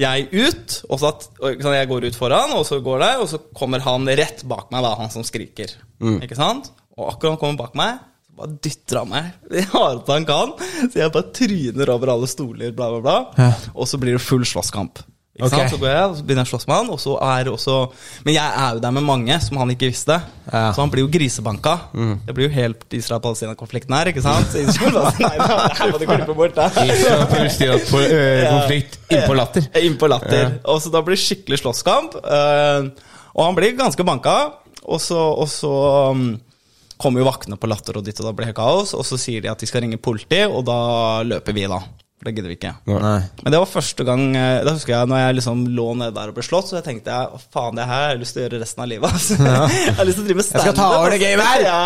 [0.00, 3.40] jeg ut, og så at, jeg går ut foran, og så går det, og så
[3.56, 5.72] kommer han rett bak meg, da, han som skriker.
[6.24, 6.70] Ikke sant?
[6.96, 8.00] Og akkurat han kommer bak meg,
[8.36, 10.54] bare dytter han meg det hardeste han kan.
[10.86, 13.18] Så jeg bare tryner over alle stoler, bla, bla, bla.
[13.40, 13.52] Ja.
[13.74, 15.00] Og så blir det full slåsskamp.
[15.36, 15.66] Ikke okay.
[15.66, 15.74] sant?
[15.74, 17.50] Så går jeg, og så begynner jeg å slåss med han, og så er det
[17.52, 17.74] også
[18.24, 20.16] Men jeg er jo der med mange som han ikke visste.
[20.46, 20.70] Ja.
[20.72, 21.74] Så han blir jo grisebanka.
[22.24, 24.48] Det blir jo helt Israel-Palestina-konflikten her, ikke sant?
[24.52, 26.56] Så Israel bare, Nei, nei, det her må du klippe bort.
[26.56, 26.70] da.
[27.34, 29.68] Palestina-konflikt innpå latter.
[29.82, 30.56] Innpå latter.
[30.72, 32.16] Og så da blir det skikkelig slåsskamp.
[32.16, 34.38] og han blir ganske banka,
[34.86, 35.74] og så, og så
[36.16, 36.30] um,
[37.00, 38.94] kommer jo vaktene på latter, og ditt og da blir det kaos.
[38.96, 40.78] Og så sier de at de skal ringe politi, og da
[41.26, 41.80] løper vi, da.
[42.16, 42.70] For det gidder vi ikke.
[42.88, 43.18] Nei.
[43.44, 46.30] Men det var første gang eh, Da husker jeg når jeg liksom lå nede der
[46.32, 48.40] og ble slått, så jeg tenkte jeg, «Å, faen, det her har jeg lyst til
[48.40, 49.12] å gjøre resten av livet.
[49.16, 49.36] Altså.
[49.86, 51.26] Jeg har lyst til å drive med Jeg skal ta over det altså.
[51.26, 51.64] gamet her!
[51.66, 51.78] Ja,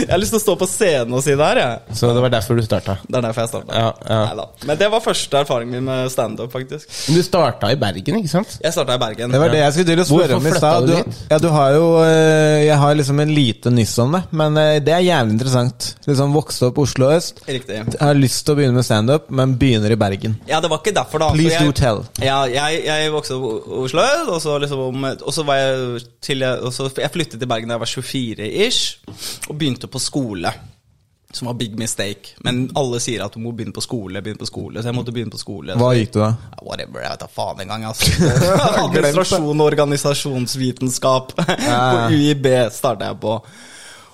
[0.00, 1.96] jeg har lyst til å stå på scenen og si det her, jeg.
[1.98, 2.96] Så det var derfor du starta.
[3.06, 3.76] Det er derfor jeg starta.
[3.78, 4.18] Ja, ja.
[4.30, 4.46] Neida.
[4.70, 6.90] Men det var første erfaringen min med standup, faktisk.
[7.06, 8.56] Men du starta i Bergen, ikke sant?
[8.62, 9.32] Jeg starta i Bergen.
[9.34, 10.92] Det var det jeg skulle til å spørre om i stad.
[11.30, 14.72] ja, du har jo eh, Jeg har liksom en lite nyss om det, men eh,
[14.86, 15.90] det er jævlig interessant.
[16.08, 17.42] Liksom Vokste opp Oslo øst.
[17.48, 17.80] Riktig.
[17.84, 20.36] Jeg har lyst til å begynne med standup, men begynner i Bergen.
[20.48, 21.32] Ja, det var ikke derfor, da.
[21.34, 22.00] Please jeg, do tell.
[22.22, 26.42] Ja, jeg, jeg vokste opp i Oslo, og så liksom Og så var jeg til
[26.46, 29.12] og så, Jeg flyttet til Bergen da jeg var 24-ish,
[29.50, 30.52] og begynte på skole.
[31.36, 32.36] Som var big mistake.
[32.46, 34.80] Men alle sier at du må begynne på skole, begynne på skole.
[34.80, 35.74] Så jeg måtte begynne på skole.
[35.76, 36.30] Hva gikk du da?
[36.54, 37.84] Ja, Whatever, jeg vet da faen engang.
[37.90, 38.08] Altså.
[38.86, 43.40] Administrasjon og organisasjonsvitenskap på UiB starta jeg på.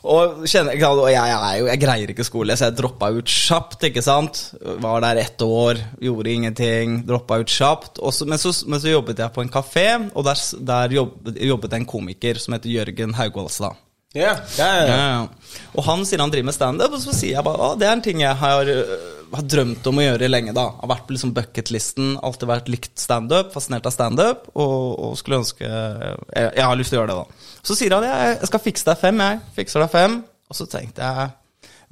[0.02, 3.86] Og, kjenner, og jeg, jeg, jeg greier ikke skole, så jeg droppa ut kjapt.
[3.86, 4.40] ikke sant?
[4.82, 8.00] Var der ett år, gjorde ingenting, droppa ut kjapt.
[8.02, 11.38] Og så, men, så, men så jobbet jeg på en kafé, og der, der jobbet,
[11.52, 13.78] jobbet en komiker som heter Jørgen Haugvoldstad.
[14.12, 15.60] Ja, ja, Ja, ja.
[15.72, 17.94] Og han sier han driver med standup, og så sier jeg bare at det er
[17.96, 20.54] en ting jeg har, øh, har drømt om å gjøre lenge.
[20.56, 25.14] da Har vært på liksom bucketlisten, alltid vært likt standup, fascinert av standup, og, og
[25.20, 27.60] skulle ønske jeg, jeg har lyst til å gjøre det, da.
[27.62, 29.40] Så sier han jeg, skal fikse deg fem, jeg.
[29.60, 30.18] Fikser deg fem.
[30.52, 31.30] Og så tenkte jeg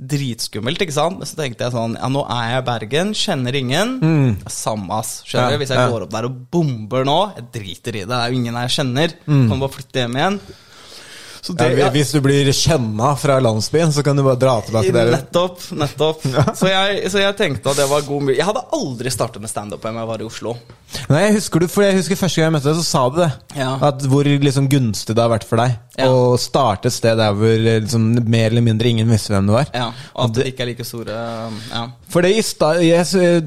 [0.01, 1.19] Dritskummelt, ikke sant?
[1.21, 3.91] Men så tenkte jeg sånn Ja, nå er jeg i Bergen, kjenner ingen.
[4.49, 5.19] Samme ass.
[5.29, 5.61] Skjønner Ja, du?
[5.61, 5.91] Hvis jeg ja.
[5.93, 8.09] går opp der og bomber nå, jeg driter i det.
[8.09, 9.15] Det er jo ingen jeg kjenner.
[9.29, 10.41] Kan bare flytte hjem igjen.
[11.41, 15.11] Så Ja, hvis du blir kjenna fra landsbyen, så kan du bare dra tilbake der.
[15.15, 15.63] Nettopp.
[15.73, 16.25] nettopp
[16.59, 18.43] så, jeg, så jeg tenkte at det var god mulighet.
[18.43, 20.55] Jeg hadde aldri startet med standup om jeg var i Oslo.
[21.11, 23.21] Nei, jeg husker, du, for jeg husker Første gang jeg møtte deg, så sa du
[23.23, 23.31] det.
[23.57, 23.71] Ja.
[23.91, 26.09] At Hvor liksom gunstig det har vært for deg Ja.
[26.11, 29.71] å starte et sted der hvor liksom, mer eller mindre ingen visste hvem du var.
[29.77, 31.17] Ja, Og at det ikke er like store
[31.71, 31.85] Ja.
[32.11, 32.35] For det,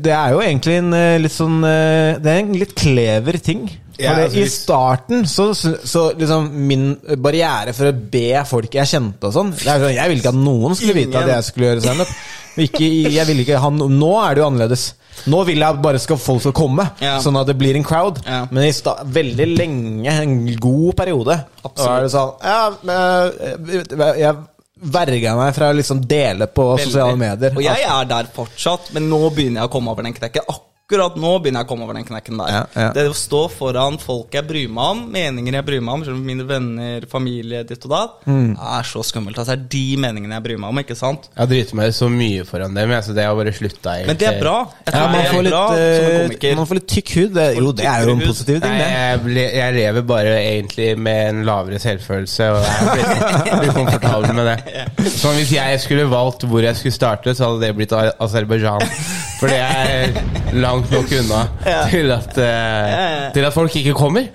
[0.04, 3.66] det er jo egentlig en eh, litt sånn eh, Det er en litt klever ting.
[4.04, 6.86] For Ja, altså, I starten så, så, liksom min
[7.24, 10.76] barriere for å be folk jeg kjente og sånn sånn, Jeg ville ikke at noen
[10.78, 12.12] skulle vite at jeg skulle gjøre standup.
[12.58, 14.86] Jeg ville ikke ha Nå er det jo annerledes.
[15.30, 17.20] Nå vil jeg bare skal folk skal komme, Ja.
[17.22, 18.20] sånn at det blir en crowd.
[18.26, 18.48] Ja.
[18.52, 21.92] Men i sta veldig lenge, en god periode, Absolutt.
[21.92, 24.36] er det sånn Ja, eh, jeg
[24.84, 27.54] verga meg fra å liksom dele på sosiale medier.
[27.56, 30.44] Og jeg er der fortsatt, men nå begynner jeg å komme over den knekken.
[30.50, 32.50] Akkurat nå begynner jeg å komme over den knekken der.
[32.52, 32.88] Ja, ja.
[32.94, 36.18] Det å stå foran folk jeg bryr meg om, meninger jeg bryr meg om, som
[36.26, 38.58] mine venner, familie, ditt og datt, Mm.
[38.60, 39.38] er så skummelt.
[39.40, 41.30] Altså, det er de meningene jeg bryr meg om, ikke sant?
[41.38, 44.08] Jeg driter meg så mye foran dem, jeg, så det har bare slutta egentlig.
[44.08, 44.58] Men det er bra.
[44.86, 47.34] Jeg Ja, man får er litt, bra eh, man får litt tykk hud.
[47.34, 48.92] Det, jo, det er jo en positiv ting, det.
[48.92, 55.12] jeg, jeg lever bare egentlig med en lavere selvfølelse, og jeg blir komfortabel med det.
[55.16, 58.84] Så hvis jeg skulle valgt hvor jeg skulle starte, så hadde det blitt Aserbajdsjan.
[59.40, 61.42] For det er langt nok unna
[61.92, 64.30] til, at, uh, til at folk ikke kommer.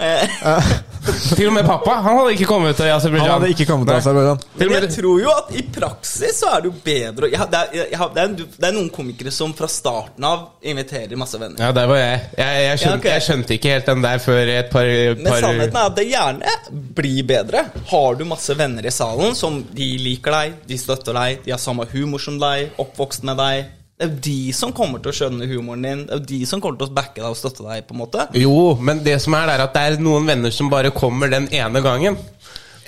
[1.09, 1.95] Til og med pappa.
[2.05, 3.31] Han hadde ikke kommet til Aserbajdsjan.
[3.31, 4.43] Han hadde ikke kommet til Aserbajdsjan.
[4.59, 7.87] Men jeg tror jo at i praksis så er det jo bedre jeg, det, er,
[7.93, 11.61] jeg, det, er, det er noen komikere som fra starten av inviterer masse venner.
[11.63, 12.21] Ja, der var jeg.
[12.37, 13.15] Jeg, jeg, skjønte, Ja, okay.
[13.15, 16.55] jeg skjønte ikke helt den der før et par, Men sannheten er at det gjerne
[16.99, 17.65] blir bedre.
[17.93, 21.63] Har du masse venner i salen som de liker deg, de støtter deg, de har
[21.63, 25.17] samme humor som deg, oppvokst med deg Det er jo de som kommer til å
[25.17, 26.03] skjønne humoren din.
[26.07, 27.83] Det er jo de som kommer til å backe deg og støtte deg.
[27.89, 30.55] på en måte Jo, men det som er, det er at det er noen venner
[30.55, 32.19] som bare kommer den ene gangen.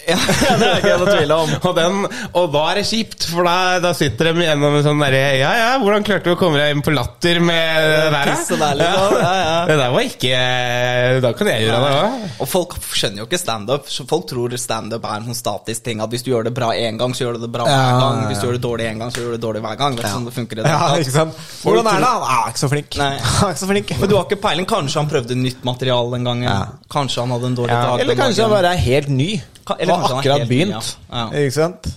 [0.08, 0.16] Ja,
[0.60, 1.50] Det er ikke noe tvil om.
[1.60, 1.98] Og, den,
[2.40, 5.50] og da er det kjipt, for da, da sitter de igjennom en sånn derre Ja,
[5.58, 8.32] ja, hvordan klarte du å komme deg inn på latter med det der?
[8.32, 9.16] da?» Liksom.
[9.20, 9.58] Ja, ja.
[9.70, 10.40] Det der var ikke
[11.24, 12.24] Da kan jeg gjøre det òg.
[12.44, 13.90] Og folk skjønner jo ikke standup.
[14.10, 16.00] Folk tror standup er en sånn statisk ting.
[16.04, 18.22] At hvis du gjør det bra én gang, så gjør du det bra hver gang.
[18.30, 19.98] Hvis du gjør det dårlig én gang, så gjør du det dårlig hver gang.
[19.98, 21.38] Det er sånn det funker i det Ja, ikke sant?
[21.64, 22.10] Hvordan er det?
[22.10, 22.98] Han er ikke så flink.
[23.00, 23.12] Nei.
[23.40, 23.94] Han er ikke så flink.
[24.00, 24.68] Men du har ikke peiling.
[24.70, 26.46] Kanskje han prøvde nytt materiale den gangen.
[26.48, 26.58] Ja.
[26.92, 27.80] Kanskje han hadde en dårlig Ja.
[27.90, 29.30] dag Eller kanskje han bare er helt ny.
[29.78, 30.96] Eller Er akkurat helt begynt.
[31.10, 31.26] ja.
[31.30, 31.44] Ja.
[31.44, 31.90] Ikke sant?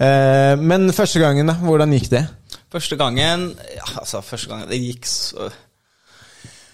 [0.00, 1.54] Eh, men første gangen, da?
[1.62, 2.26] Hvordan gikk det?
[2.72, 5.48] Første gangen ja, Altså, første gangen Det gikk så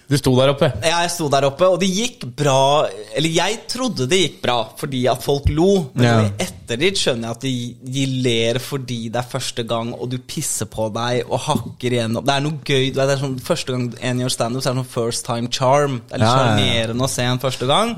[0.07, 0.67] Du sto der oppe.
[0.85, 2.85] Ja, jeg sto der oppe, og det gikk bra
[3.17, 5.89] Eller jeg trodde det gikk bra fordi at folk lo.
[5.95, 6.19] Men Ja.
[6.27, 7.53] i ettertid skjønner jeg at de,
[7.95, 12.25] de ler fordi det er første gang, og du pisser på deg og hakker igjennom.
[12.25, 12.91] Det er noe gøy.
[12.93, 15.97] Det er sånn, første gang en gjør standup, så er det sånn first time charm.
[16.09, 16.93] Det er litt Ja, ja, ja.
[16.93, 17.95] å se en første gang.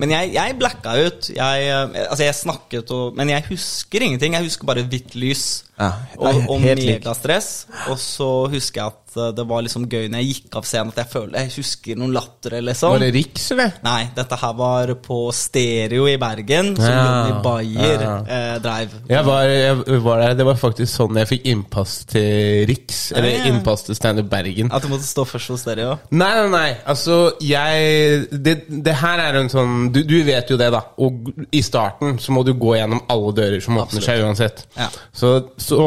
[0.00, 1.28] Men jeg, jeg blacka ut.
[1.36, 4.32] Jeg, eh, altså, jeg snakket og Men jeg husker ingenting.
[4.38, 5.64] Jeg husker bare hvitt lys.
[5.80, 5.88] Ja,
[6.20, 7.66] og, og megastress.
[7.90, 10.90] Og så husker jeg at eh, det var liksom gøy når jeg gikk av scenen,
[10.92, 12.92] at jeg følte Jeg husker noen latter, eller sånn.
[12.94, 13.72] Var det Riks, eller?
[13.86, 17.00] Nei, dette her var på stereo i Bergen, som Ja.
[17.02, 18.94] Johnny Bayer eh, dreiv.
[19.10, 23.00] Jeg var, jeg var der, Det var faktisk sånn jeg fikk innpass til Riks.
[23.16, 23.48] Eller Ja, ja.
[23.54, 24.70] innpass til Standup Bergen.
[24.76, 25.96] At du måtte stå først hos Stereo?
[26.12, 26.68] Nei, nei, nei.
[26.84, 30.84] Altså, jeg det, det her er en sånn du, du vet jo det, da.
[31.02, 34.66] Og i starten så må du gå gjennom alle dører som åpner seg uansett.
[34.76, 34.90] Ja.
[35.16, 35.32] Så,
[35.72, 35.86] så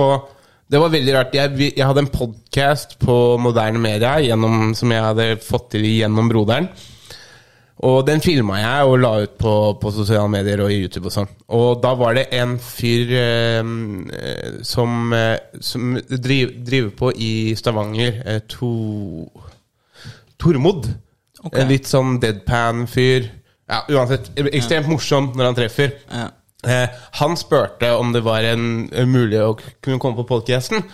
[0.71, 1.35] det var veldig rart.
[1.37, 6.29] Jeg, jeg hadde en podkast på moderne media gjennom, som jeg hadde fått til gjennom
[6.31, 6.71] broderen.
[7.85, 11.13] Og den filma jeg og la ut på, på sosiale medier og i YouTube og
[11.13, 11.31] sånn.
[11.53, 13.59] Og da var det en fyr eh,
[14.15, 18.21] eh, som, eh, som driv, driver på i Stavanger.
[18.23, 18.71] Eh, to
[20.41, 20.87] Tormod.
[21.43, 21.61] Okay.
[21.61, 23.27] En litt sånn deadpan-fyr.
[23.69, 24.31] Ja, uansett.
[24.39, 25.93] Ekstremt morsom når han treffer.
[26.09, 26.29] Ja.
[26.65, 30.85] Eh, han spurte om det var en, en mulig å kunne komme på podcasten.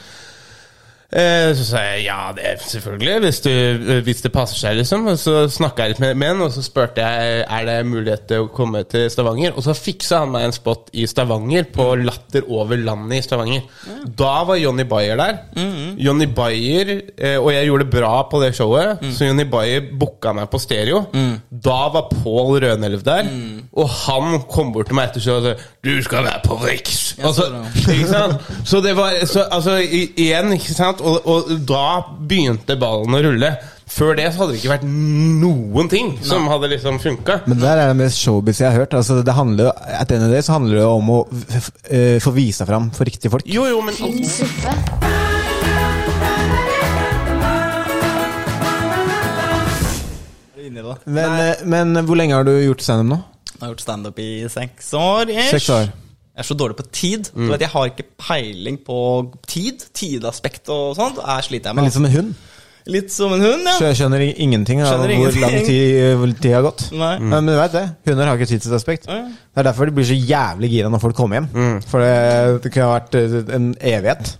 [1.12, 4.78] Eh, så sa jeg ja, det er selvfølgelig, hvis, du, eh, hvis det passer seg,
[4.80, 5.10] liksom.
[5.12, 8.24] Og så snakka jeg litt med, med han, og så spurte jeg er det mulighet
[8.30, 9.52] til å komme til Stavanger.
[9.60, 13.66] Og så fiksa han meg en spot i Stavanger, på Latter over landet i Stavanger.
[14.08, 15.42] Da var Johnny Bayer der.
[16.00, 20.32] Johnny Bayer, eh, og jeg gjorde det bra på det showet, så Johnny Bayer booka
[20.38, 21.04] meg på stereo.
[21.52, 23.28] Da var Pål Rønelv der,
[23.76, 27.16] og han kom bort til meg etter showet og sa 'Du skal være på Riks'.
[27.24, 27.44] Altså?
[28.66, 31.01] Så det var så, Altså, igjen, ikke sant?
[31.02, 31.84] Og, og da
[32.30, 33.52] begynte ballen å rulle.
[33.92, 37.42] Før det så hadde det ikke vært noen ting som hadde liksom funka.
[37.46, 38.96] Men det der er det mest showbiz jeg har hørt.
[38.96, 42.18] Altså, det handler, jo- at end of så handler det om å f f eh,
[42.24, 43.44] få vise fram for riktige folk.
[43.52, 44.78] Jo, jo, men suppe.
[51.06, 53.18] Men, eh, men hvor lenge har du gjort standup nå?
[53.52, 55.30] Jeg har gjort standup i seks år.
[55.30, 55.50] ish.
[55.52, 55.92] Seks år.
[56.42, 57.30] Jeg er så dårlig på tid.
[57.36, 57.46] Mm.
[57.46, 58.98] Du vet, Jeg har ikke peiling på
[59.48, 59.86] tid.
[59.94, 61.22] Tidaspekt og sånt.
[61.22, 61.92] Jeg sliter jeg Men med.
[61.92, 62.34] litt som en hund.
[62.90, 63.76] Litt som en hund, ja.
[63.78, 65.44] Så jeg Skjønner ingenting av Skjønner hvor ingenting.
[65.44, 66.82] lang tid, hvor tid har gått.
[66.98, 67.12] Nei.
[67.22, 69.06] Men, men du vet det, hunder har ikke tidsaspekt.
[69.06, 69.20] Ja.
[69.30, 71.82] Det er derfor de blir så jævlig gira når folk kommer hjem.
[71.86, 74.34] For det, det kunne ha vært eh, en evighet.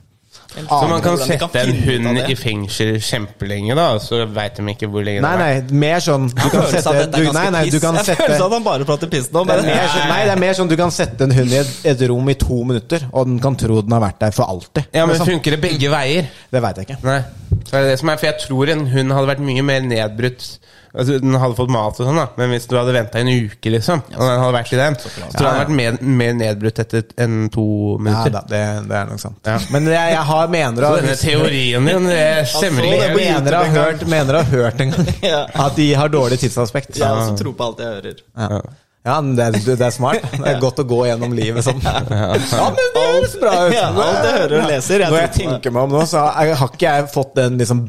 [0.52, 5.06] Så man kan sette en hund i fengsel kjempelenge, da, så veit de ikke hvor
[5.08, 7.96] lenge Nei, det nei, mer sånn Du kan sette du, er Nei, nei, du kan
[8.02, 9.46] sette Jeg føler at han bare prater piss nå.
[9.48, 11.60] det er, mer, sånn- nei, det er mer sånn du kan sette en hund i
[11.62, 14.52] et, et rom i to minutter, og den kan tro den har vært der for
[14.52, 14.90] alltid.
[14.92, 15.32] Ja, men Liksom.
[15.32, 16.28] Funker det begge veier?
[16.52, 17.00] Det veit jeg ikke.
[17.08, 17.20] Nei.
[17.68, 19.84] Så er det det som er, for jeg tror en hund hadde vært mye mer
[19.88, 20.48] nedbrutt
[20.92, 23.72] Altså, Den hadde fått mat og sånn, da, men hvis du hadde venta en uke,
[23.72, 26.34] liksom, og den hadde vært i den, så tror jeg den hadde vært mer, mer
[26.36, 27.64] nedbrutt etter enn to
[28.10, 29.40] Ja, da, det, det er nok sant.
[29.48, 29.56] Ja.
[29.72, 32.12] Men jeg, jeg har mener Så denne teorien din,
[32.52, 33.10] stemmer ikke.
[33.22, 35.12] mener å ha hørt, mener å ha hørt en gang
[35.66, 36.98] at de har dårlig tidsaspekt.
[37.00, 38.24] jeg også tror på alt jeg hører.
[38.36, 38.62] Ja,
[39.08, 40.28] ja men det, er- det er smart.
[40.36, 41.80] Det er godt å gå gjennom livet sånn.
[41.88, 43.74] Ja, men det høres bra ut!
[43.80, 45.06] Ja, alt jeg hører og leser.
[45.08, 45.56] Jeg Når jeg tror på det.
[45.56, 47.86] tenker meg om nå, så har jeg- har ikke jeg fått den liksom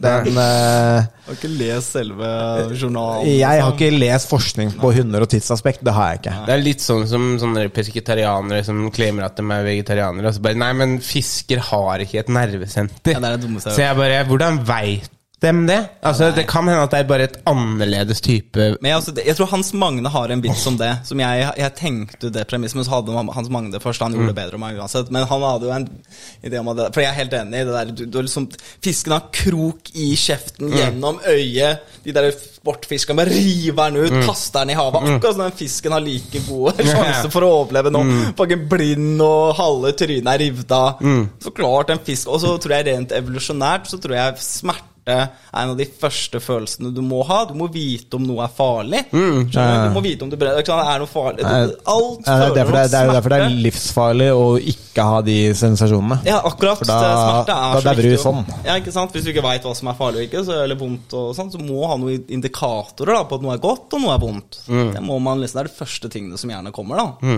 [0.00, 2.30] Den, uh, Jeg har ikke lest selve
[2.74, 3.28] journalen.
[3.28, 3.76] jeg har liksom.
[3.76, 5.84] ikke lest forskning på hunder og tidsaspekt.
[5.86, 6.34] Det har jeg ikke.
[6.48, 10.32] Det er litt sånn som sånne pesketarianere som claimer at de er vegetarianere.
[10.32, 13.16] Og så bare, Nei, men fisker har ikke et nervesenter.
[13.16, 15.78] Ja, det er det dummeste så jeg bare Hvordan veit dem det?
[16.04, 19.36] Altså, Det kan hende at det er bare et annerledes type Men jeg, altså, jeg
[19.38, 20.90] tror Hans Magne har en vits om det.
[21.08, 24.04] Som jeg, jeg tenkte det premisset, men så hadde Hans Magne først.
[24.04, 25.08] Han gjorde det bedre om meg uansett.
[25.14, 25.88] Men han hadde jo en
[26.44, 27.94] idé om det, For jeg er helt enig i det der.
[27.96, 28.50] Du, du liksom,
[28.84, 31.88] fisken har krok i kjeften, gjennom øyet.
[32.04, 35.08] De der sportfiskene bare river den ut, kaster den i havet.
[35.16, 38.04] Akkurat som den fisken har like gode sjanser for å overleve nå.
[38.36, 41.00] Fucking blind og halve trynet er revet av.
[41.40, 45.62] Så klart en fisk Og så tror jeg rent evolusjonært så tror jeg smerte er
[45.62, 47.40] en av de første følelsene du må ha.
[47.48, 49.00] Du må vite om noe er farlig.
[49.12, 49.58] Mm, du?
[49.58, 50.62] Du må vite om det brenner.
[50.62, 50.90] ikke sant?
[50.94, 51.44] Er noe farlig.
[51.44, 54.44] Du, Alt Ja, det, er det, det er jo derfor det er livsfarlig å
[54.74, 56.20] ikke ha de sensasjonene.
[56.28, 56.78] Ja, akkurat.
[56.82, 58.44] For da- smerte er da dauer du sånn.
[58.66, 59.12] Ja, ikke sant?
[59.16, 61.56] Hvis du ikke veit hva som er farlig og ikke, så, eller vondt, og sånt,
[61.56, 64.62] så må ha noen indikatorer da, på at noe er godt og noe er vondt.
[64.70, 64.94] Mm.
[64.96, 67.02] Det, må man liksom, det er de første tingene som gjerne kommer.
[67.02, 67.36] da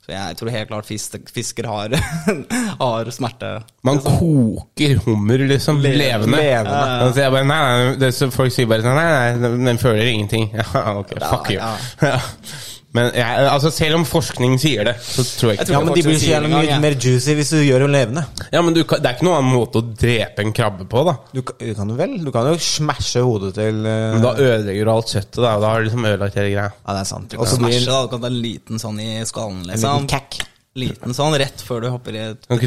[0.00, 1.92] Så jeg tror helt klart fisker har,
[2.80, 3.50] har smerte.
[3.84, 5.82] Man koker hummer, liksom.
[5.84, 6.40] Levende.
[6.40, 6.78] Levende.
[7.04, 9.78] Altså, jeg bare, nei, nei, det, så folk sier bare sånn Nei, nei, den- den
[9.82, 10.48] føler ingenting.
[10.60, 11.60] Ja, ok, fuck you.
[12.96, 15.94] Men jeg, altså, selv om forskning sier det, så tror jeg Jeg tror Ja, men
[15.94, 18.24] de blir så jævlig mye mer juicy hvis du gjør dem levende.
[18.50, 21.04] Ja, men du, kan- det er ikke noen annen måte å drepe en krabbe på,
[21.06, 21.14] da.
[21.30, 24.16] Du, kan- du kan jo vel Du kan jo smashe hodet til uh...
[24.16, 25.54] Men da ødelegger du alt kjøttet, da.
[25.54, 26.66] Og da har du liksom ødelagt hele greia.
[26.74, 27.36] Ja, det er sant.
[27.38, 27.78] Og så blir.
[27.86, 30.02] Du kan ta en liten sånn i skallen, en liksom.
[30.02, 30.40] liten kakk.
[30.78, 32.60] Liten sånn rett før du hopper i et Men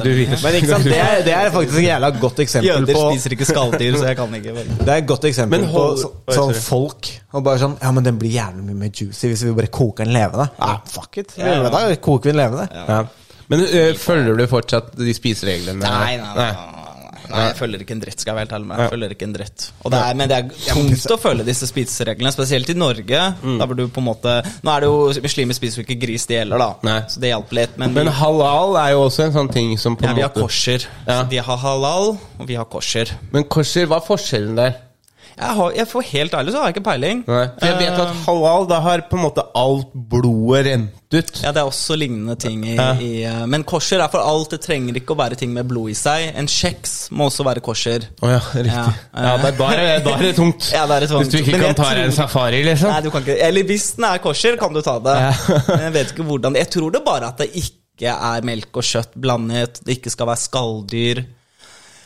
[0.58, 3.48] ikke sant, det er, det er faktisk et jævla godt eksempel Jøder på spiser ikke
[3.48, 4.56] skalldyr, så jeg kan ikke.
[4.60, 7.94] Det er et godt eksempel Men hold- på så, sånn folk Og bare sånn Ja,
[7.96, 10.50] men den blir jævlig mye mer juicy hvis vi bare koker den levende.
[10.60, 11.32] Ja, fuck it.
[11.40, 11.72] Ja, ja.
[11.72, 12.68] Da koker vi den levende.
[12.76, 13.00] Ja.
[13.48, 15.80] Men øh, følger du fortsatt de spisereglene?
[15.80, 16.52] Nei, nei, nei.
[16.52, 16.83] nei.
[17.30, 18.82] Nei, jeg følger ikke en dritt, skal jeg være helt ærlig med.
[18.84, 19.68] Jeg følger ikke en dritt.
[19.94, 23.24] Det er, men det er tungt å følge disse spisereglene, spesielt i Norge.
[23.44, 23.58] Mm.
[23.62, 26.28] Da burde du på en måte Nå er det jo Muslimer spiser jo ikke gris,
[26.30, 26.70] de heller, da.
[26.88, 27.00] Nei.
[27.12, 27.78] Så det hjalp litt.
[27.82, 30.34] Men, Men halal er jo også en sånn ting som på ja, en vi har
[30.36, 30.88] korser kosher.
[31.08, 31.24] Ja.
[31.30, 33.12] De har halal, og vi har kosher.
[33.32, 34.76] Men korser, hva er forskjellen der?
[35.38, 37.24] Jeg, har, jeg får helt ærlig så har jeg ikke peiling.
[37.28, 37.46] Nei.
[37.60, 41.32] For jeg vet at halal, da har på en måte alt blodet rent ut.
[41.44, 42.88] Ja, Det er også lignende ting i, Ja.
[42.98, 44.50] i eh, Men kosher er for alt.
[44.54, 46.32] Det trenger ikke å være ting med blod i seg.
[46.38, 48.08] En kjeks må også være kosher.
[48.22, 48.74] Å ja, riktig.
[48.74, 48.86] Ja.
[49.14, 50.70] Ja, da, da, er da er det tungt.
[50.74, 51.26] Ja, det er det tungt.
[51.28, 52.94] Hvis du ikke Men kan ta deg en safari, liksom.
[52.94, 55.18] Nei, du kan ikke Eller hvis den er kosher, kan du ta det.
[55.70, 58.86] Men jeg vet ikke hvordan Jeg tror det bare at det ikke er melk og
[58.90, 59.82] kjøtt blandet.
[59.86, 61.24] Det ikke skal være skalldyr.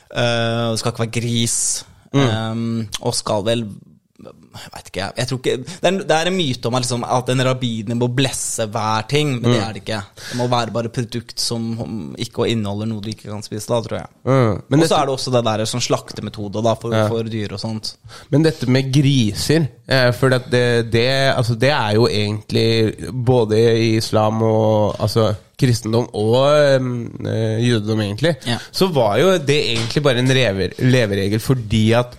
[0.07, 1.57] Uh, det skal ikke være gris.
[2.13, 3.65] Um, og skal vel
[4.17, 7.43] vet ikke, jeg tror ikke Det er, det er en myte om liksom, at en
[7.45, 9.99] rabbiner må blesse hver ting, men det er det ikke.
[10.31, 11.67] Det må være bare produkt som
[12.17, 14.09] ikke inneholder noe du ikke kan spise, da, tror jeg.
[14.25, 14.79] Mm.
[14.81, 17.03] Og så er det også det der sånn slaktemetode da, for, Ja.
[17.11, 17.93] for dyr og sånt.
[18.33, 23.91] men dette med griser eh, For det, det, altså det er jo egentlig både i
[23.97, 28.57] islam og altså, kristendom og eh, jødedom, egentlig, Ja.
[28.71, 32.17] så var jo det egentlig bare en lever, leveregel fordi at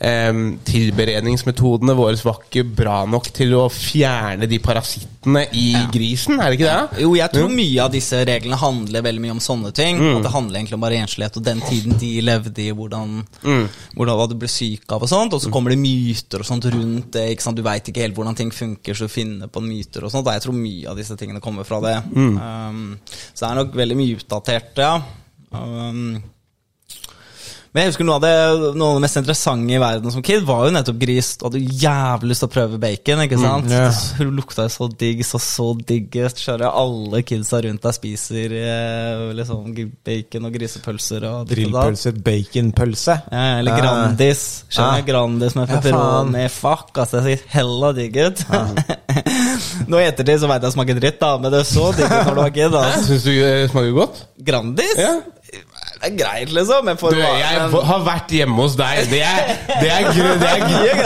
[0.00, 0.32] eh,
[0.66, 6.58] tilberedningsmetodene våre var ikke bra nok til å fjerne de parasittene i grisen, er det
[6.58, 7.02] ikke det?
[7.04, 10.00] Jo, jeg tror mye av disse reglene handler veldig mye om sånne ting.
[10.00, 10.16] Mm.
[10.18, 13.68] At det handler egentlig om bare enslighet og den tiden de levde i, hvordan, Mm.
[13.96, 15.36] hvordan hva du ble syk av og sånt.
[15.36, 17.26] Og så kommer det myter og sånt rundt det.
[17.34, 17.56] ikke sant?
[17.56, 20.26] Du veit ikke helt hvordan ting funker, så du finner på myter og sånt.
[20.26, 21.96] Jeg tror mye av disse tingene kommer fra det.
[22.14, 22.36] Mm.
[22.40, 22.98] Um,
[23.34, 24.94] så det er nok veldig mye utdatert, ja.
[25.52, 26.22] Um,
[27.70, 28.30] men jeg husker noe av, det,
[28.74, 31.28] noe av det mest interessante i verden som kid var jo nettopp gris.
[31.38, 33.70] Du hadde jævlig lyst til å prøve bacon, ikke sant?
[33.70, 33.84] ja.
[34.18, 36.18] Det lukta jo så digg, så så digg.
[36.66, 39.70] Alle kidsa rundt deg spiser eh, liksom
[40.06, 41.46] bacon og grisepølser og.
[41.54, 43.18] Grillpølse, baconpølse.
[43.30, 43.80] Ja, eller Ja.
[43.84, 44.44] Grandis.
[44.70, 45.06] Skjønner Ja.
[45.12, 46.46] Grandis med Ja, pepperoni.
[46.50, 48.44] Fuck, altså, det ser hella digg ut.
[49.90, 52.26] Nå i ettertid så veit jeg smaker dritt, da, men det er så digg ut
[52.30, 52.74] når du har kid.
[52.82, 53.04] Altså.
[53.08, 54.24] Syns du det smaker godt?
[54.50, 54.96] Grandis?
[54.98, 55.14] Ja.
[56.00, 56.88] Det er greit, liksom.
[56.88, 59.00] Jeg, Du, jeg har vært hjemme hos deg.
[59.10, 59.40] Det er,
[59.82, 60.62] det er, gr- det er,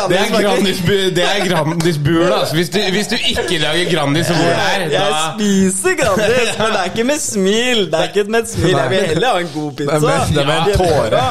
[0.09, 1.11] det er.
[1.17, 2.29] Det er Grandis-bul.
[2.33, 2.55] Altså.
[2.55, 6.79] Hvis, du, hvis du ikke lager Grandis og der, Jeg da spiser Grandis, men det
[6.81, 7.83] er ikke med smil.
[7.91, 8.71] Det er ikke med et smil.
[8.77, 9.99] Jeg vil heller ha en god pizza.
[9.99, 11.25] Det er med- det en tåre.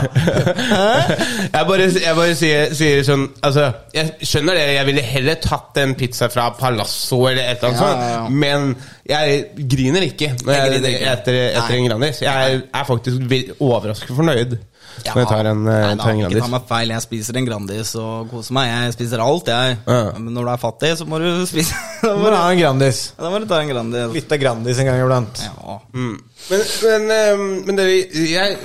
[1.53, 4.65] Jeg bare, jeg bare sier, sier sånn Altså, jeg skjønner det.
[4.75, 8.75] Jeg ville heller tatt en pizza fra Palazzo eller et eller annet Ja, ja, men
[9.09, 11.11] jeg griner ikke når Jeg jeg, griner ikke.
[11.13, 12.21] etter, etter en Grandis.
[12.23, 13.17] Jeg er faktisk
[13.59, 14.55] overraskende fornøyd
[15.03, 16.49] når jeg tar en, eh, Nei, tar en da, ikke ta Grandis.
[16.53, 16.89] meg feil.
[16.93, 18.67] Jeg spiser en Grandis og koser meg.
[18.69, 19.77] Jeg spiser alt, jeg.
[19.87, 20.01] Ja.
[20.19, 22.59] Men når du er fattig, så må du spise Da Må du du, ha en
[22.59, 22.99] Grandis.
[23.17, 24.13] da må du ta en Grandis.
[24.13, 25.41] Litt av Grandis en gang iblant.
[25.47, 25.79] Ja.
[25.97, 26.19] Mm.
[26.49, 26.59] Men,
[27.07, 28.57] men, men det, jeg,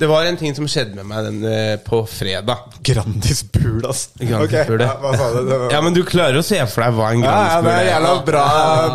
[0.00, 2.58] det var en ting som skjedde med meg den, eh, på fredag.
[2.86, 4.08] Grandis-bul, ass.
[4.18, 5.40] Grandis-bul, Ok, ja, hva sa du?
[5.52, 7.78] Var- Ja, men du klarer å se for deg hva en Ja, ja, Grandis-bul det
[7.78, 8.44] er jævla bra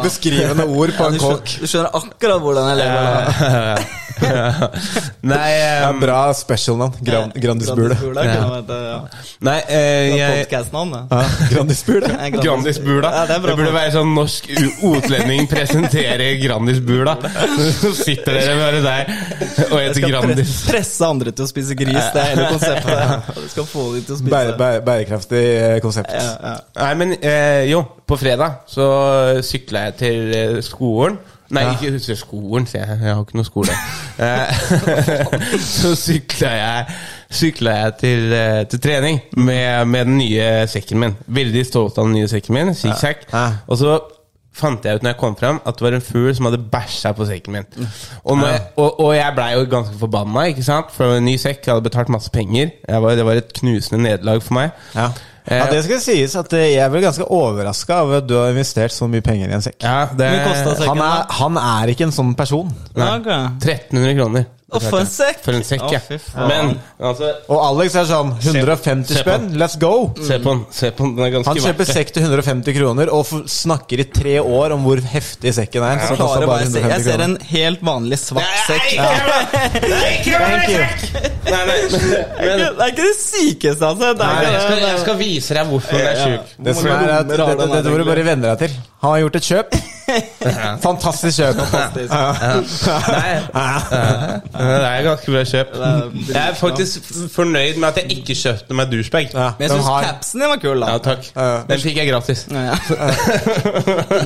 [0.03, 1.47] beskrivende ord på Ja, en kokk.
[1.61, 3.07] du skjønner akkurat hvordan jeg lever.
[4.21, 6.93] Nei, um, Ja, bra specialnavn.
[7.01, 8.99] Gran, Grandisbule Grandisbule, Grandisbula, Ja.
[9.47, 10.99] nei eh, jeg, Grandis-bula.
[13.15, 14.43] Ja, det er burde være sånn norsk
[14.91, 17.13] utlending presenterer Grandis-bula.
[18.05, 19.11] Sitter dere bare der
[19.71, 20.37] og skal Grandis.
[20.37, 22.07] presse, presse andre til å spise gris.
[22.13, 23.35] Det er hele konseptet.
[23.37, 24.31] Du skal få dem til å spise.
[24.35, 26.13] Bære, bære, bærekraftig eh, konsept.
[26.15, 26.55] Ja, ja.
[26.81, 28.87] Nei, men eh, jo, på fredag så
[29.45, 31.19] sykla jeg til eh, skolen.
[31.51, 31.71] Nei, Ja.
[31.75, 32.99] ikke til skolen, sier jeg.
[33.03, 33.73] Jeg har ikke noe skole.
[35.59, 36.85] Så sykla jeg,
[37.41, 38.35] sykla jeg til,
[38.71, 41.15] til trening med, med den nye sekken min.
[41.27, 42.71] Veldig stolt av den nye sekken min.
[42.77, 43.25] Zigzag.
[43.33, 43.43] Ja.
[43.67, 43.97] Og så
[44.51, 47.13] fant jeg ut når jeg kom fram at det var en fugl som hadde bæsja
[47.15, 47.67] på sekken min.
[48.23, 50.93] Og, når jeg, og, og jeg blei jo ganske forbanna, ikke sant?
[50.95, 51.63] For en ny sekk.
[51.65, 52.73] Jeg hadde betalt masse penger.
[52.87, 54.75] Jeg var, det var et knusende nederlag for meg.
[54.95, 55.07] Ja.
[55.47, 58.93] ja, det skal sies at eh, jeg ble ganske overraska over at du har investert
[58.93, 59.79] så mye penger i en sekk.
[59.81, 60.31] Ja, det?
[60.83, 62.69] Han er, han er ikke en sånn person.
[62.99, 63.13] Nei.
[63.23, 64.49] 1300 kroner.
[64.71, 65.41] Å, for en sekk!
[65.43, 65.99] For en sekk, ja.
[65.99, 66.15] fy.
[66.47, 66.69] Men
[67.03, 69.25] altså Og Alex er sånn 150 Se på.
[69.25, 69.89] spenn, let's go!
[70.23, 70.61] Se på den.
[70.71, 73.99] se på den, Den er ganske Han kjøper sekk til 150 kroner og f- snakker
[73.99, 75.99] i tre år om hvor heftig sekken er.
[76.05, 78.89] Så Jeg, koster klarer bare bare å jeg ser en helt vanlig svart sekk.
[78.95, 80.81] Nei, ikke Thank you.
[81.51, 84.13] Nei, nei, men, Det er ikke- det er ikke det sykeste, altså.
[84.15, 84.89] Det nei, er jeg, ikke skal, det.
[84.91, 86.55] jeg skal vise deg hvorfor den er sjuk.
[86.63, 88.79] Det som er at, det, det, det må du bare venne deg til.
[89.03, 89.81] Han har gjort et kjøp.
[90.85, 91.59] Fantastisk kjøp.
[93.11, 93.33] Nei,
[94.55, 95.73] det er ganske bra kjøp.
[96.31, 99.29] Jeg er faktisk fornøyd med at jeg ikke kjøpte meg douchebag.
[99.33, 100.91] Men jeg den syns har, capsen din var kul, da.
[100.95, 101.23] Ja, takk.
[101.69, 102.45] Den fikk jeg gratis.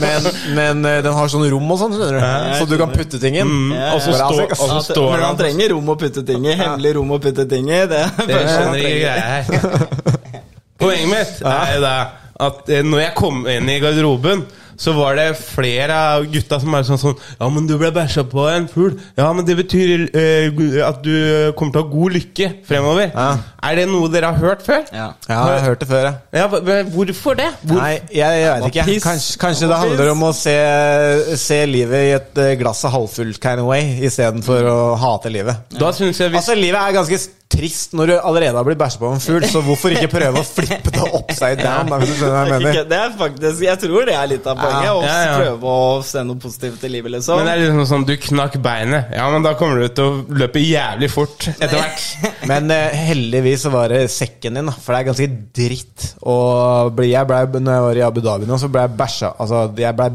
[0.05, 2.57] Men, men eh, den har sånn rom og sånn, skjønner du.
[2.59, 3.55] Så du kan putte ting inn.
[3.93, 4.59] Og så står, Sikas.
[4.59, 6.55] og så At- står Men han trenger rom å putte ting i.
[6.59, 7.81] Hemmelig rom å putte ting i.
[7.91, 9.43] Det, Det skjønner ikke greia her.
[10.81, 11.95] Poenget mitt er jo da
[12.45, 14.41] at eh, når jeg kom inn i garderoben,
[14.77, 18.25] så var det flere av gutta som var sånn sånn Ja, men du ble bæsja
[18.27, 18.97] på av en fugl.
[19.17, 23.11] Ja, men det betyr eh, at du kommer til å ha god lykke fremover.
[23.13, 23.29] Ja.
[23.65, 24.83] Er det noe dere har hørt før?
[24.91, 25.07] Ja.
[25.29, 26.13] Ja, jeg har hørt det før, ja.
[26.35, 27.47] Ja, men hvorfor det?
[27.63, 28.99] Hvor, Nei, jeg, jeg vet ikke.
[29.05, 30.57] Kanskje, kanskje det handler om å se,
[31.41, 35.75] se livet i et eh, glass av halvfullt kind of way, istedenfor å hate livet.
[35.79, 37.19] Da syns jeg vi Altså, livet er ganske
[37.55, 40.41] trist når du allerede har blitt bæsja på av en fugl, så hvorfor ikke prøve
[40.43, 41.89] å flippe det upside down?
[41.93, 42.89] Da, hvis du skjønner hva jeg mener.
[42.91, 44.91] Det er faktisk, Jeg tror det er litt av poenget.
[44.91, 45.35] Å Ja, ja.
[45.39, 47.39] prøve å se noe positivt i livet, liksom.
[47.39, 49.13] Men det er liksom sånn, du knakk beinet.
[49.15, 52.05] Ja, men da kommer du til å løpe jævlig fort etter hvert.
[52.51, 54.73] Men uh, heldigvis så var det sekken din, da.
[54.75, 56.35] For det er ganske dritt å
[56.95, 59.63] bli Jeg ble, når jeg var i Abu Dhabi nå, så ble jeg bæsja Altså,
[59.79, 60.07] jeg ble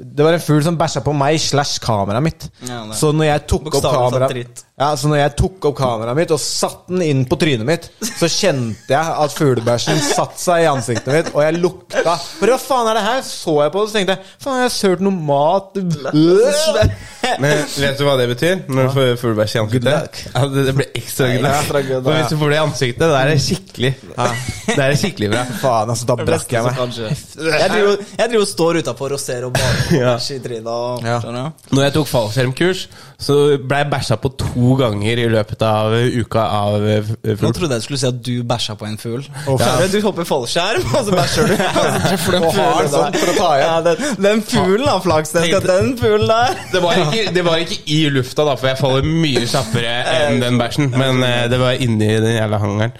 [0.00, 2.46] Det var en fugl som bæsja på meg slash kameraet mitt.
[2.68, 4.62] Ja, så når jeg tok opp kameraet dritt.
[4.80, 7.88] ja, Så når jeg tok opp kameraet mitt og satte den inn på trynet mitt,
[8.16, 12.58] så kjente jeg at fuglebæsjen satte seg i ansiktet mitt, og jeg lukta For hva
[12.62, 13.20] faen er det her?
[13.26, 15.78] Så jeg på det, så tenkte jeg faen, jeg har sølt noe mat
[17.40, 18.62] Men vet du hva det betyr?
[18.70, 20.20] Når du får fuglebæsj i ansiktet?
[20.34, 22.06] Ja, det, det blir ekstra good luck.
[22.06, 22.14] Ja.
[22.16, 23.90] hvis du får det i ansiktet, da er det skikkelig
[24.70, 25.44] Det er skikkelig bra.
[25.60, 26.80] Faen, altså, da brakk jeg meg.
[26.80, 30.14] Jeg driver, og står utafor og ser og bare Ja.
[30.16, 30.66] i trynet.
[30.70, 31.18] og- Ja.
[31.70, 32.86] Når jeg tok fallskjermkurs,
[33.20, 36.86] så ble jeg bæsja på to ganger i løpet av uka av
[37.24, 37.44] fugl.
[37.44, 39.24] Nå trodde jeg du skulle si at du bæsja på en fugl.
[39.48, 39.70] Ja.
[39.90, 41.56] Du hopper fallskjerm, og så bæsjer du.
[42.24, 43.70] For den fuglen sånn for å ta igjen.
[43.70, 45.34] Ja, den, den fuglen har flaks.
[45.34, 46.56] Den fuglen der.
[46.72, 50.40] Det var, ikke, det var ikke i lufta, da, for jeg faller mye kjappere enn
[50.42, 50.90] den bæsjen.
[50.94, 52.94] Men eh, det var inni den jævla hangeren.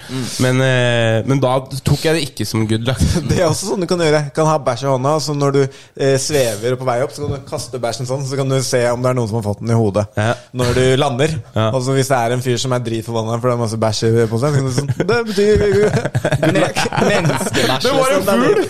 [0.44, 1.56] Men, eh, men da
[1.86, 3.00] tok jeg det ikke som good luck.
[3.30, 4.22] Det er også sånn du kan gjøre.
[4.34, 7.36] Kan ha bæsj i hånda, så når du eh, svever på vei opp, så kan
[7.36, 9.62] du kaste bæsjen sånn, så kan du se om det er noen som har fått
[9.62, 10.06] den i hodet.
[10.18, 10.32] Ja.
[10.56, 11.36] Når du lander.
[11.54, 11.68] Ja.
[11.70, 14.00] Og så hvis det er en fyr som er dritforbanna for det er masse bæsj
[14.06, 15.54] i- på seg, så sånn Det betyr
[17.10, 17.82] Menneskebæsj.
[17.82, 18.38] Det var en liksom.
[18.40, 18.62] fugl!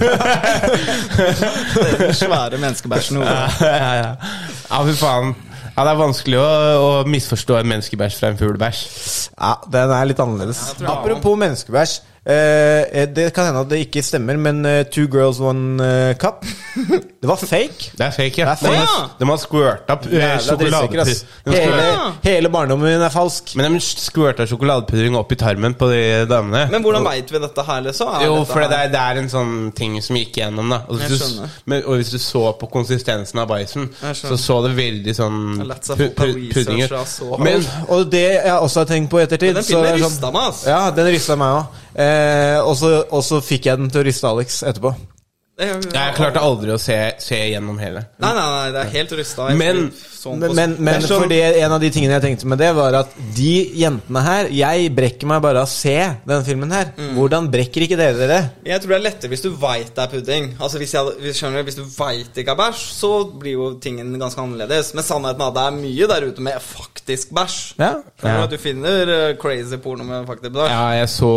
[2.00, 4.10] Den svære menneskebæsjen ja, ja, ja.
[4.70, 5.34] ja, fy faen.
[5.70, 6.46] Ja, det er vanskelig å,
[6.82, 8.80] å misforstå en menneskebæsj fra en fuglebæsj.
[9.38, 10.60] Ja, den er litt annerledes.
[10.82, 12.00] Apropos menneskebæsj.
[12.30, 16.44] Eh, det kan hende at det ikke stemmer, men eh, Two Girls One eh, Cup
[17.20, 17.90] Det var fake.
[17.98, 18.44] Det er fake, ja.
[18.44, 18.70] Det er fake.
[18.70, 21.24] De, har- de har squirta eh, Jævla drittsekker, ass.
[21.50, 21.88] Hele,
[22.24, 23.54] hele barndommen min er falsk.
[23.58, 26.00] Men de squirta sjokoladepudding opp i tarmen på de
[26.30, 26.66] damene.
[26.72, 28.12] Men hvordan veit vi dette her, liksom?
[28.20, 30.70] Er Jo, dette for det her- er, det er en sånn ting som gikk igjennom,
[30.70, 30.80] da.
[30.88, 31.58] Og Jeg hvis, du, skjønner.
[31.66, 34.36] men, og hvis du så på konsistensen av bæsjen, Jeg skjønner.
[34.36, 36.96] så så det veldig sånn har seg pu- pu- pudding ut.
[37.08, 37.36] så.
[37.38, 39.96] Men Og det jeg også har tenkt på i ettertid Men den så filmen er
[39.98, 40.64] det rysta meg, ass.
[40.66, 41.78] Ja, den rista meg òg.
[41.94, 43.04] Eh, og så-
[43.40, 44.94] fikk jeg den til å riste Alex etterpå.
[45.60, 48.06] Jeg klarte aldri å se, se gjennom hele.
[48.22, 49.50] Nei, nei, nei, det er helt rusta.
[49.56, 49.90] Men-
[50.20, 52.58] sånn Men, men, men Det er sånn- fordi en av de tingene jeg tenkte med
[52.60, 55.94] det, var at de jentene her Jeg brekker meg bare av å se
[56.26, 56.90] denne filmen her.
[56.98, 57.14] Mm.
[57.16, 58.40] Hvordan brekker ikke dere dere?
[58.68, 60.50] Jeg tror det er lettere hvis du veit det er pudding.
[60.60, 63.52] Altså Hvis, jeg, hvis, skjønner du, hvis du veit det ikke er bæsj, så blir
[63.56, 64.92] jo tingen ganske annerledes.
[64.94, 67.56] Men sannheten er at det er mye der ute med faktisk bæsj.
[67.80, 67.90] Ja.
[68.22, 68.42] Ja.
[68.44, 70.68] at Du finner eh, crazy porno med faktisk bæsj.
[70.68, 71.32] Ja, jeg så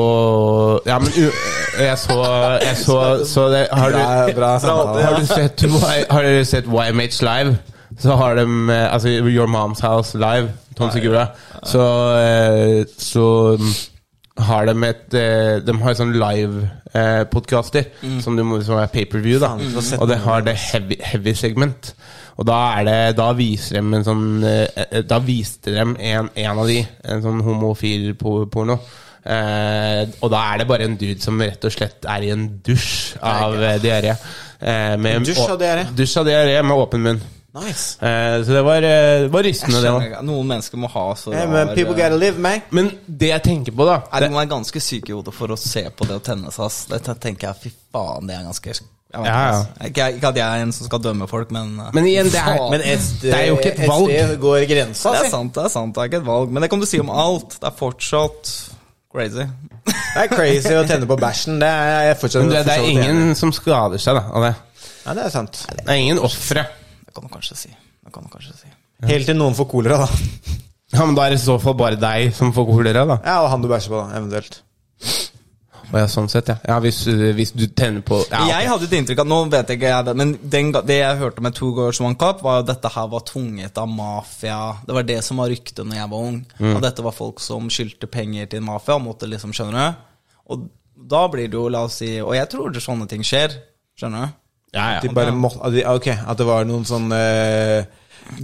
[0.85, 1.31] Ja, men u,
[1.79, 2.19] Jeg så
[2.61, 3.97] Jeg så, så det, har, du,
[4.35, 5.05] bra samtale.
[5.05, 5.63] har, du sett,
[6.09, 7.57] har dere sett YMH Live?
[7.99, 11.27] Så har de eh, Altså Your Mom's House Live, Tom Sigurd.
[11.63, 11.83] Så,
[12.17, 13.73] eh, så mm,
[14.47, 17.91] har de et eh, De har sånn live-podkaster
[18.23, 19.39] som, du som er pay-per-view.
[19.39, 19.53] da
[19.99, 21.93] Og det har det heavy, heavy segment.
[22.37, 24.23] Og da er det Da viser de en sånn
[25.05, 28.79] Da viste de en, en av de, en sånn homofil porno.
[29.25, 32.47] Eh, og da er det bare en dude som rett og slett er i en
[32.65, 34.17] dusj av eh, diaré.
[34.59, 35.85] Eh, En dusj av diaré?
[35.95, 37.21] Dusj av diaré med åpen munn.
[37.53, 37.99] Nice.
[38.01, 40.15] Eh, så det var, det var rystende, det òg.
[40.25, 42.63] Noen mennesker må ha så Hey, man, people gotta live, man.
[42.73, 45.35] Men det jeg tenker på, da er, det, De må være ganske syk i hodet
[45.37, 46.65] for å se på det og tenne seg.
[46.65, 46.79] ass.
[46.89, 48.81] Det tenker jeg, fy faen, det er ganske jeg
[49.13, 49.57] Ja, ja.
[49.85, 50.07] ikke.
[50.17, 52.81] Ikke, at jeg er en som skal dømme folk, men Men igjen, det er- Men
[52.81, 54.09] SD, Det er jo ikke et valg.
[54.09, 55.93] SD går grensa, Det er sant, det er sant.
[55.93, 56.49] Det er ikke et valg.
[56.49, 57.59] Men det kan du si om alt.
[57.61, 58.72] Det er fortsatt
[59.13, 59.45] crazy.
[59.85, 61.59] Det er crazy å tenne på bæsjen.
[61.61, 64.53] Det er jeg fortsatt det, det er ingen som skader seg da, av det.
[65.03, 65.63] Ja, det er sant.
[65.69, 66.65] Det er ingen ofre.
[67.03, 67.71] Det kan du kanskje si.
[68.03, 68.69] Det kan du kanskje si.
[69.09, 70.53] Helt til noen får kolera, da.
[70.93, 73.17] Ja, men da er det i så fall bare deg som får kolera, da.
[73.25, 74.59] Ja, og han du bæsjer på, da, eventuelt.
[75.93, 76.55] Og ja, sånn sett, ja.
[76.65, 77.03] ja hvis,
[77.37, 78.49] hvis du tenner på ja, okay.
[78.49, 81.19] Jeg hadde et inntrykk av Nå vet jeg ikke jeg det, men den, det jeg
[81.19, 84.57] hørte med Two Girls One Cup, var at dette her var tvunget av mafia.
[84.87, 86.39] Det var det som var ryktet når jeg var ung.
[86.57, 86.71] Mm.
[86.71, 88.97] Og dette var folk som skyldte penger til mafia.
[89.01, 90.31] Måtte liksom, skjønner du?
[90.49, 90.65] Og
[91.13, 93.53] da blir det jo, la oss si Og jeg tror det sånne ting skjer.
[93.99, 94.39] Skjønner du?
[94.73, 95.01] Ja, ja.
[95.03, 97.11] De bare måtte, ok, at det var noen sånn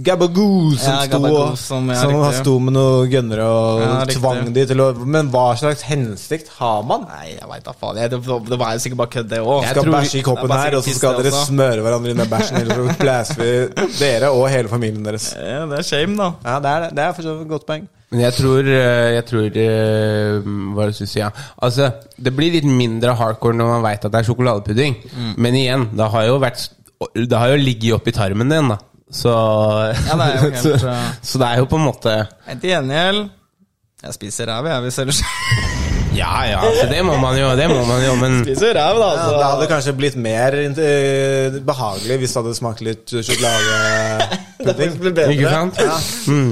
[0.02, 2.40] Gabagoo som, Ja, sto, som- ja, som riktig.
[2.40, 6.82] sto med noen gønnere og Ja, tvang de til å Men hva slags hensikt har
[6.82, 7.06] man?
[7.08, 7.96] Nei, jeg veit da faen.
[7.96, 9.62] Jeg, det, det var jo sikkert bare kødd, det òg.
[9.62, 11.46] Jeg skal tror- bæsje i koppen er her, og så skal dere også.
[11.50, 15.34] smøre hverandre inn med bæsjen, eller så blæser vi dere og hele familien deres.
[15.50, 16.32] Ja, det er shame, da.
[16.44, 16.90] Ja, det er det.
[16.96, 17.88] Det er for så vidt et godt poeng.
[18.10, 20.40] Men jeg tror, eh, jeg tror eh,
[20.74, 21.20] Hva skal det si?
[21.20, 21.30] Ja.
[21.62, 24.96] Altså, det blir litt mindre hardcore når man veit at det er sjokoladepudding.
[25.14, 25.34] Mm.
[25.38, 26.68] Men igjen, det har jo vært
[27.14, 28.76] Det har jo ligget oppi tarmen din, da.
[29.10, 29.34] Så
[30.08, 32.14] Ja, det helt, så, så det er jo på en måte
[32.60, 33.24] Til gjengjeld
[34.04, 35.22] Jeg spiser ræv, jeg, hvis ellers
[36.14, 39.10] Ja ja, altså, det må man jo, det må man jo, men Spiser ræv, da.
[39.14, 43.14] Ja, det hadde kanskje blitt mer eh, behagelig hvis det hadde smakt litt
[44.64, 45.32] sjokoladepudding.
[45.34, 45.78] Ikke sant?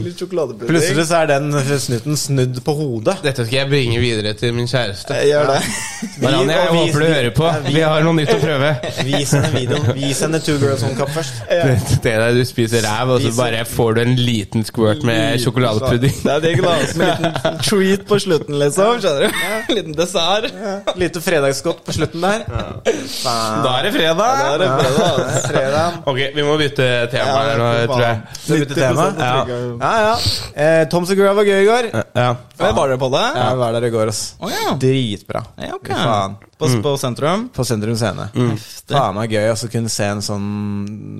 [0.04, 0.70] Litt sjokoladepudding.
[0.70, 1.52] Plutselig så er den
[1.82, 3.16] snutten snudd på hodet.
[3.24, 5.14] Dette skal jeg bringe videre til min kjæreste.
[5.22, 5.58] Jeg gjør det.
[6.22, 7.50] Marianne, jeg håper du hører på.
[7.68, 8.70] Vi har noe nytt å prøve.
[9.08, 9.88] Vis henne videoen.
[9.98, 11.42] Vis henne Two Girls One Cup først.
[11.48, 11.76] Det
[12.08, 16.14] det der du spiser ræv, og så bare får du en liten squirt med sjokoladepudding.
[16.24, 16.74] Det er det da.
[16.92, 19.00] Som en liten treat på slutten, liksom.
[19.02, 19.42] Skjønner du?
[19.68, 20.48] En liten dessert.
[20.98, 22.46] Lite fredagsgodt på slutten der.
[22.88, 24.16] Da er det fredag!
[24.18, 25.24] Da er det fredag.
[25.48, 25.96] Fredag.
[26.08, 27.68] Ok, vi må bytte tema Ja,
[27.98, 28.18] tror jeg.
[28.48, 28.74] faen.
[28.78, 29.06] Tema.
[29.18, 29.44] Ja.
[29.82, 30.16] Ja, ja.
[30.64, 31.90] Eh, Tom Segura var gøy i går.
[31.92, 32.28] Ja.
[32.58, 33.24] Men Var dere på det?
[33.36, 34.22] Ja, jeg var der i går, ass.
[34.40, 34.74] Å, ja.
[34.80, 35.42] Dritbra.
[35.60, 35.90] Ja, ok.
[35.90, 36.38] Fy Faen.
[36.58, 37.44] På, på sentrum?
[37.54, 38.24] På Sentrum Scene.
[38.90, 40.48] Faen meg gøy å kunne se en sånn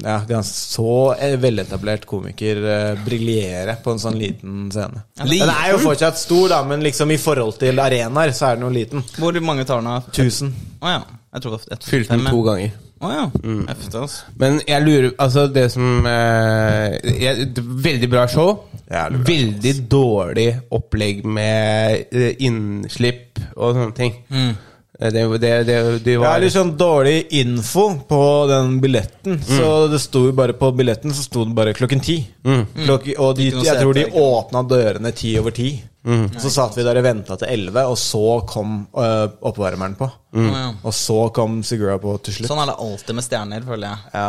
[0.03, 5.05] Ja, ganske så eh, veletablert komiker eh, briljere på en sånn liten scene.
[5.21, 8.67] Den er jo fortsatt stor, da, men liksom i forhold til arenaer så er den
[8.67, 9.07] jo liten.
[9.19, 9.93] Hvor mange tar den?
[9.95, 10.11] av?
[10.11, 10.53] 1000.
[10.83, 11.01] Å ja.
[11.29, 12.77] Jeg tror det var Fylte den to ganger.
[12.99, 13.25] Å ja.
[13.69, 14.25] Heftig, altså.
[14.41, 17.51] Men jeg lurer Altså, det som eh, jeg,
[17.85, 18.65] Veldig bra show.
[18.89, 19.27] Jævlig bra.
[19.29, 24.17] Veldig dårlig opplegg med eh, innslipp og sånne ting.
[24.33, 24.57] Mm.
[25.01, 29.39] Eh, Det, det, det, det var litt sånn dårlig info på den billetten.
[29.47, 32.19] Så det sto jo bare på billetten Så sto det bare klokken ti.
[32.43, 35.77] Klok og de, jeg tror de åpna dørene ti over ti.
[36.09, 36.31] Mm.
[36.41, 40.07] så satt vi der og venta til elleve, og så kom øh, oppvarmeren på.
[40.09, 40.63] Å.
[40.87, 42.49] Og så kom Sigura på til slutt.
[42.49, 44.13] Sånn er det alltid med stjerner, føler jeg.
[44.15, 44.23] Ja,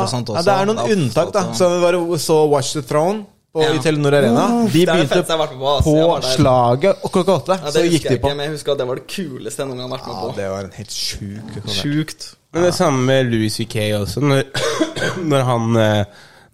[0.00, 1.44] ja, det er noen unntak, da.
[1.54, 3.72] Så vi bare så Watch the Throne på, Ja.
[3.76, 4.46] i Telenor Arena.
[4.72, 7.58] De begynte på, på slaget og klokka åtte.
[7.60, 8.28] Ja, så gikk de på.
[8.30, 10.16] ikke, men jeg husker at det var det kuleste jeg noen gang har vært med
[10.22, 11.78] Ja, det var en helt sjuk konsert.
[11.82, 12.28] Sjukt.
[12.52, 13.76] Men det samme med Louis C.K.
[14.00, 14.20] også.
[14.24, 14.42] Når,
[15.32, 16.04] når han eh,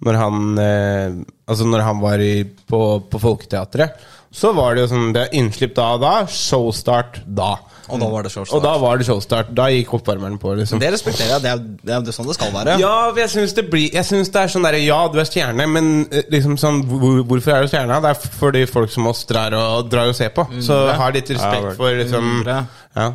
[0.07, 1.17] Når han eh,
[1.49, 2.81] Altså når han var i, på,
[3.11, 3.97] på Folketeatret,
[4.31, 7.55] så var det jo sånn Det er innslipp da og da, showstart da.
[7.89, 9.53] Og da var det Og da var det showstart.
[9.57, 10.81] Da gikk oppvarmeren på, liksom.
[10.83, 11.45] Det respekterer jeg.
[11.45, 12.77] Det er, det er, det er sånn det skal være.
[12.83, 13.67] Ja, jeg syns det
[14.09, 17.57] synes det er sånn derre Ja, du er stjerne, men eh, liksom sånn hvor, Hvorfor
[17.57, 18.01] er du stjerne?
[18.05, 20.47] Det er fordi folk som oss drar og, drar og ser på.
[20.65, 22.45] Så har ha litt respekt for liksom.
[22.97, 23.13] Ja.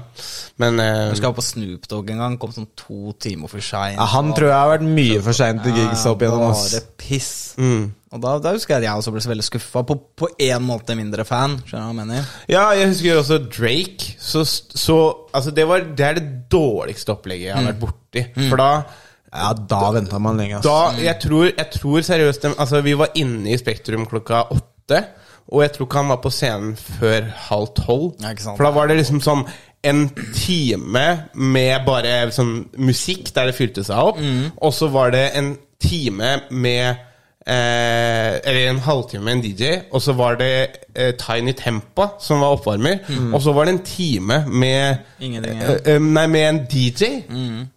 [0.62, 2.38] Men uh, Jeg husker jeg var på Snoop Dogg en gang.
[2.42, 3.98] Kom sånn to timer for seint.
[3.98, 6.46] Ja, han tror jeg har vært mye for sein til gigs opp igjennom.
[6.52, 7.34] oss Bare piss.
[8.14, 9.82] Og da, da husker jeg at jeg også ble så veldig skuffa.
[9.90, 9.98] På,
[10.38, 11.58] én en måte mindre fan.
[11.66, 12.28] Skjønner du hva jeg mener?
[12.52, 14.14] Ja, jeg husker også Drake.
[14.22, 15.00] Så, så
[15.34, 18.28] Altså, det, var, det er det dårligste opplegget jeg har vært borti.
[18.52, 18.70] For da
[19.34, 20.60] Ja, da venta man lenge.
[20.60, 20.70] Altså.
[20.70, 25.02] Da, jeg tror, jeg tror seriøst Altså, vi var inne i Spektrum klokka åtte.
[25.52, 28.14] Og jeg tror ikke han var på scenen før halv tolv.
[28.24, 28.34] Ja.
[28.54, 29.46] For da var det liksom sånn
[29.84, 34.22] en time med bare sånn musikk der det fylte seg opp.
[34.64, 37.02] Og så var det en time med
[37.46, 39.72] eh, Eller en halvtime med en DJ.
[39.92, 40.52] Og så var det
[40.96, 43.04] eh, Tiny Tempa som var oppvarmer.
[43.34, 47.10] Og så var det en time med eh, eh, Nei, med en DJ.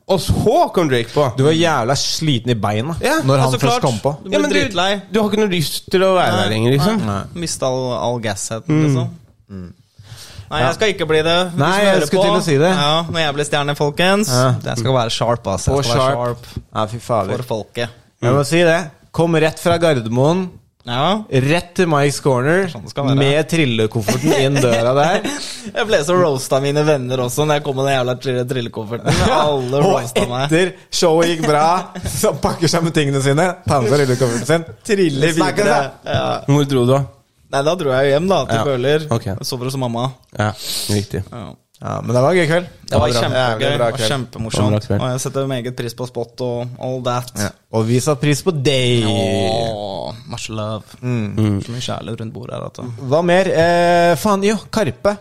[0.06, 1.30] Og så kom Drake på.
[1.38, 4.14] Du var jævla sliten i beina Ja, når han altså, først kom på.
[4.24, 4.92] Du ja, dritlei.
[5.10, 7.02] Du har ikke noe lyst til å være der lenger, liksom.
[7.34, 9.74] Mista all, all gassheten, liksom.
[10.46, 11.38] Nei, jeg skal ikke bli det.
[11.50, 12.70] Du Nei, jeg skulle til å si det.
[12.70, 14.30] Ja, Når jeg blir stjerne, folkens.
[14.30, 14.52] Ja.
[14.68, 15.74] Jeg skal være sharp, altså.
[15.74, 16.46] Jeg skal være sharp.
[16.52, 18.02] sharp Ja, fy for folket.
[18.22, 18.78] Jeg må si det.
[19.16, 20.46] Kom rett fra Gardermoen.
[20.86, 21.24] Ja.
[21.42, 22.84] Rett til Mike's Corner Sånn
[23.18, 25.24] med trillekofferten inn døra der.
[25.76, 28.14] Jeg ble så roasta av mine venner også når jeg kom med den jævla
[28.52, 29.18] trillekofferten.
[29.34, 30.44] Alle Og roasta meg.
[30.46, 31.64] etter showet gikk bra,
[32.20, 34.68] så pakker sammen tingene sine, tar med seg trillekofferten sin.
[34.86, 35.80] Triller videre.
[36.06, 36.24] Ja.
[36.46, 37.02] Hvor dro du, da?
[37.56, 38.64] Nei, da dro jeg hjem, da, til Ja.
[38.70, 39.08] Bøhler.
[39.16, 39.26] Ok.
[39.48, 40.10] Sover hos mamma.
[40.38, 40.52] Ja,
[40.94, 41.24] riktig.
[41.32, 41.48] Ja.
[41.80, 42.68] Ja, men det var en gøy kveld.
[42.88, 43.60] Det var kjempegøy.
[43.60, 43.92] Det var.
[43.92, 44.88] Det var kjempemorsomt.
[44.96, 47.32] Og jeg setter meget pris på spot og all that.
[47.36, 47.50] Ja.
[47.76, 49.04] Og vi satte pris på deg.
[49.10, 50.98] Åh, much love.
[51.02, 51.60] Mm.
[51.64, 52.64] Så mye kjærlighet rundt bordet her.
[52.64, 53.00] Vet.
[53.12, 53.50] Hva mer?
[53.52, 55.18] Eh, faen, jo, Karpe.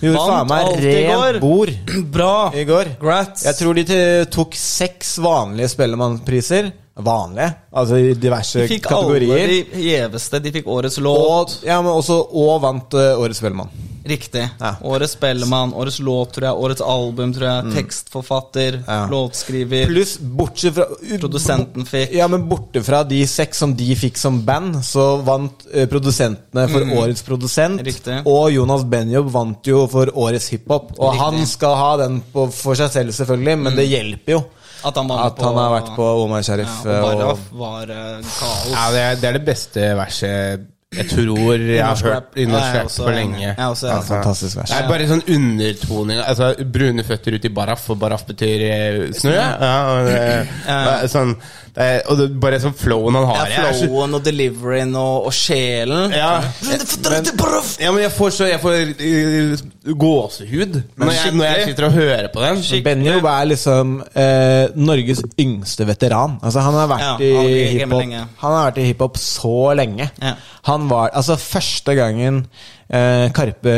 [0.00, 1.72] Gjorde faen meg rent bord
[2.12, 2.34] Bra!
[2.56, 2.94] i går.
[3.00, 3.44] Grats.
[3.48, 3.98] Jeg tror de
[4.32, 6.70] tok seks vanlige Spellemannpriser.
[7.04, 9.36] Vanlige, altså i diverse de fikk kategorier.
[9.44, 10.40] alle de gjeveste.
[10.44, 11.20] De fikk årets låt.
[11.20, 13.70] Og, ja, men også, og vant uh, Årets Spellemann.
[14.10, 14.42] Riktig.
[14.58, 14.70] Ja.
[14.88, 16.56] Årets Spellemann, årets låt, tror jeg.
[16.64, 17.72] Årets album, tror jeg.
[17.76, 18.84] Tekstforfatter, Mm.
[18.88, 19.06] Ja.
[19.12, 19.86] låtskriver.
[19.86, 20.86] Pluss bortsett fra
[21.20, 22.14] Produsenten fikk.
[22.16, 26.64] Ja, men borte fra de seks som de fikk som band, så vant uh, produsentene
[26.72, 27.80] for Årets produsent.
[27.82, 27.86] Mm.
[27.86, 28.16] Riktig.
[28.26, 30.94] Og Jonas Benjob vant jo for Årets hiphop.
[30.98, 31.20] Og Riktig.
[31.20, 31.20] Mm.
[31.20, 34.42] han skal ha den på, for seg selv, selvfølgelig, men det hjelper jo
[34.80, 36.76] At han, var at han har vært på Omar Sharif.
[36.88, 38.68] ja, og eh, Baraf var eh, kaos.
[38.72, 42.32] Ja, det er, det er det beste verset jeg tror jeg har hørt rap.
[42.34, 43.38] i norsk jeg er rap også lenge.
[43.44, 43.96] Jeg også enig.
[43.96, 44.70] Altså, Fantastisk vers.
[44.72, 46.22] Det er bare sånn undertoning.
[46.24, 49.36] Altså, brune føtter ut i baraff, og baraff betyr eh, snø.
[49.36, 50.48] Ja, og, det,
[51.04, 51.36] det sånn,
[51.76, 53.52] det er, og det bare sånn flowen han har.
[53.52, 56.10] Ja, Jeg flowen og deliveryen og, og sjelen.
[56.10, 56.32] Ja,
[56.66, 61.86] men, ja, men jeg får så Jeg får uh, gåsehud når jeg, når jeg sitter
[61.86, 62.64] og hører på den.
[62.82, 66.40] Benjo er liksom uh, Norges yngste veteran.
[66.42, 68.02] Altså Han har vært Ja, i hiphop.
[68.42, 70.10] Han har vært i hiphop så lenge.
[70.18, 70.34] Ja.
[70.66, 72.46] Han var Altså Første gangen
[72.90, 73.74] eh, Karpe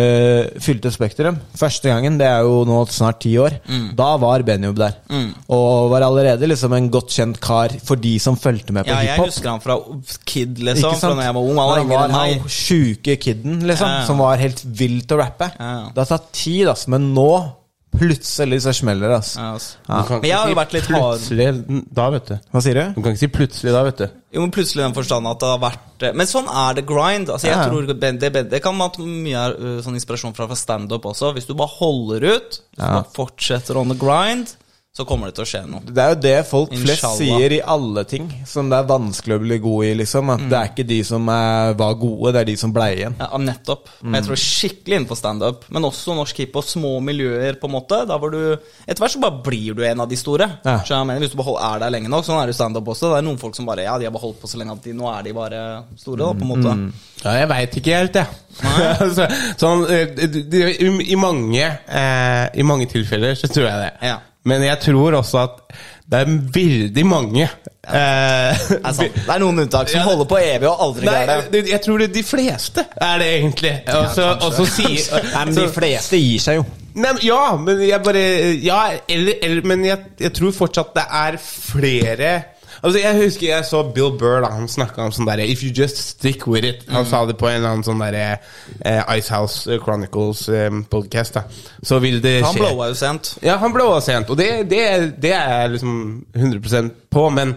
[0.62, 3.94] fylte Spektrum, Første gangen, det er jo nå snart ti år, Mm.
[3.96, 4.94] da var Benjob der.
[5.48, 9.00] Og var allerede liksom en godt kjent kar for de som fulgte med på Ja,
[9.02, 9.26] jeg hiphop.
[9.26, 9.76] husker han fra
[10.24, 10.94] Kid, liksom.
[11.00, 11.56] Fra da jeg var ung.
[11.58, 14.06] Han var var han sjuke kiden, liksom, Ja, ja.
[14.06, 15.50] som var helt vill til å rappe.
[15.58, 15.88] Ja.
[15.94, 17.28] Det har tatt tid, altså, men nå
[17.92, 19.18] plutselig så smeller det.
[19.20, 19.34] ass.
[19.38, 19.76] Ja, altså.
[19.88, 20.00] Ja.
[20.10, 21.18] Men jeg har jo vært litt hard.
[21.20, 21.48] Plutselig
[21.92, 22.34] da, vet du.
[22.52, 22.84] Hva sier du?
[22.96, 24.06] Du kan ikke si plutselig da, vet du.
[24.32, 26.86] Jo, men plutselig i den forstand at det har vært eh, Men sånn er det
[26.88, 27.28] grind.
[27.28, 27.66] Altså, jeg Ja.
[27.68, 31.34] tror det, det, det kan man ha mye uh, sånn inspirasjon fra fra standup også.
[31.36, 34.54] Hvis du bare holder ut, hvis du bare fortsetter on the grind,
[34.92, 35.80] så kommer det til å skje noe.
[35.88, 39.40] Det er jo det folk flest sier i alle ting som det er vanskelig å
[39.40, 39.92] bli god i.
[40.02, 42.90] liksom At det er ikke de som er, var gode, det er de som blei
[42.98, 43.14] igjen.
[43.16, 43.88] Ja, nettopp.
[44.02, 44.18] Mm.
[44.18, 45.62] Jeg tror skikkelig innenfor standup.
[45.72, 48.02] Men også norsk hiphop, små miljøer, på en måte.
[48.10, 50.50] Da var du Etter hvert så bare blir du en av de store.
[50.60, 50.82] Ja.
[50.92, 51.22] Mener?
[51.24, 52.26] Hvis du behold, er der lenge nok.
[52.26, 53.14] Sånn er det standup også.
[53.14, 54.84] Det er noen folk som bare Ja, de har bare holdt på så lenge at
[54.84, 55.62] de, nå er de bare
[56.02, 56.74] store, da, på en måte.
[57.22, 58.60] Ja, jeg veit ikke helt, jeg.
[59.06, 63.90] altså, sånn, eh, i, i, mange, eh, I mange tilfeller så tror jeg det.
[64.10, 64.18] Ja.
[64.44, 65.58] Men jeg tror også at
[66.12, 69.14] det er veldig mange eh, Det er sant.
[69.16, 70.04] Det er noen unntak som Ja.
[70.10, 71.52] holder på evig og aldri greier det.
[71.54, 73.72] det, jeg tror det er de fleste er det egentlig.
[73.86, 76.64] Også, ja, også sier Nei, men De fleste gir seg jo.
[76.94, 78.24] Nei, ja, men jeg bare
[78.60, 82.32] Ja, eller, eller Men jeg, jeg tror fortsatt det er flere
[82.82, 85.70] Altså Jeg husker jeg så Bill Burr, da han snakka om sånn derre If you
[85.70, 86.82] just stick with it.
[86.90, 88.24] Han sa det på en eller annen sånn derre
[88.82, 90.48] eh, Icehouse Chronicles
[90.90, 91.44] podcast da
[91.82, 92.48] Så vil det skje.
[92.48, 93.34] Han blowa jo sent.
[93.42, 94.82] Ja, han blowa sent, og det, det,
[95.22, 95.94] det er jeg liksom
[96.34, 97.54] 100% på, men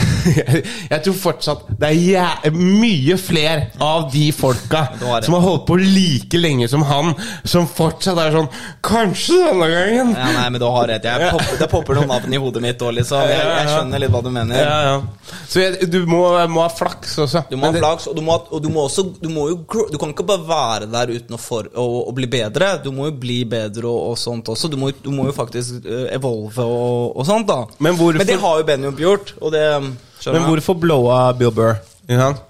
[0.92, 6.40] jeg tror fortsatt det er mye flere av de folka som har holdt på like
[6.40, 7.12] lenge som han,
[7.48, 8.48] som fortsatt er sånn
[8.84, 10.12] Kanskje denne gangen?
[10.16, 11.04] Ja, nei, men du har rett.
[11.30, 13.22] Popper, det popper noen navn i hodet mitt òg, liksom.
[13.28, 14.60] Jeg, jeg skjønner litt hva du mener.
[14.60, 15.36] Ja, ja.
[15.50, 17.44] Så jeg, du må, må ha flaks også.
[17.50, 19.58] Du må ha det- flaks, og du må, og du må også du, må jo,
[19.90, 22.72] du kan ikke bare være der uten å, for, å, å bli bedre.
[22.84, 24.70] Du må jo bli bedre og, og sånt også.
[24.72, 24.90] Du må,
[25.28, 27.60] jo faktisk eh, evolve og, og sånt, da.
[27.84, 29.64] Men hvorfor- det har jo Benjamin gjort, og det
[30.26, 31.78] Men hvorfor blowa Bill Burr?
[32.08, 32.46] Ikke sant?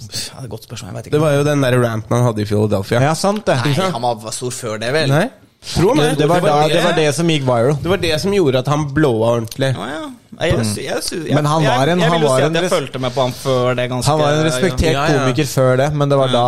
[0.00, 0.90] Ja, det er et godt spørsmål.
[0.90, 3.02] Jeg vet Det var jo den der ranten han hadde i Philadelphia.
[3.04, 3.58] Ja, sant det.
[3.66, 5.12] Nei, han var var stor før det, vel?
[5.12, 5.26] Nei?
[5.60, 6.14] Tro meg.
[6.16, 7.76] Det var, da, det var det som gikk viral.
[7.82, 9.74] Det var det som gjorde at han blåa ordentlig.
[9.76, 10.06] Å, ja.
[10.40, 13.12] Jeg, jeg, jeg, Men han var en- jeg, vil jo si at jeg fulgte med
[13.12, 13.84] på han før det.
[13.90, 15.18] ganske Han var en respektert Ja, ja.
[15.18, 16.44] komiker før det, men det var da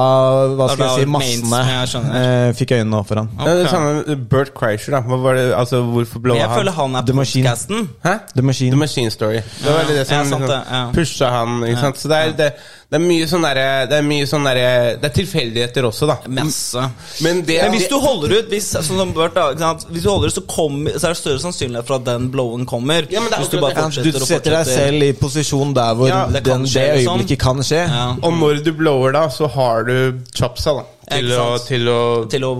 [0.56, 3.28] hva skal jeg si, massene ja, eh, fikk øynene opp for han.
[3.42, 5.02] Ja, det samme med Bert Kreischer, da.
[5.10, 6.44] Hva var det, altså, hvorfor blåa han?
[6.46, 7.88] jeg føler han er på podkasten.
[8.32, 8.70] The Machine.
[8.70, 9.42] The Machine Story.
[9.42, 10.82] Det var det som Ja, sant liksom, ja.
[10.96, 11.58] pusha han.
[11.68, 11.98] Ikke sant?
[12.00, 12.50] Så det er, det,
[12.92, 14.64] det er mye sånn derre Det er mye sånn derre
[15.00, 16.16] Det er tilfeldigheter også, da.
[16.28, 16.82] Masse.
[17.24, 19.86] Men det Men hvis du holder ut, hvis, sånn som Bert, da, ikke sant?
[19.88, 22.66] hvis du holder ut, så, kommer- så er det større sannsynlighet for at den blowen
[22.68, 23.08] kommer.
[23.08, 25.12] Ja, men det er hvis du bare fortsetter Ja, du fortsetter setter deg selv i
[25.22, 27.16] posisjon der hvor Ja, det den, skje, det liksom.
[27.22, 27.82] øyeblikket kan skje.
[27.88, 28.04] Ja.
[28.22, 29.96] Og når du blower, da, så har du
[30.36, 30.84] chapsa, da.
[31.12, 32.52] Til å, til å Til å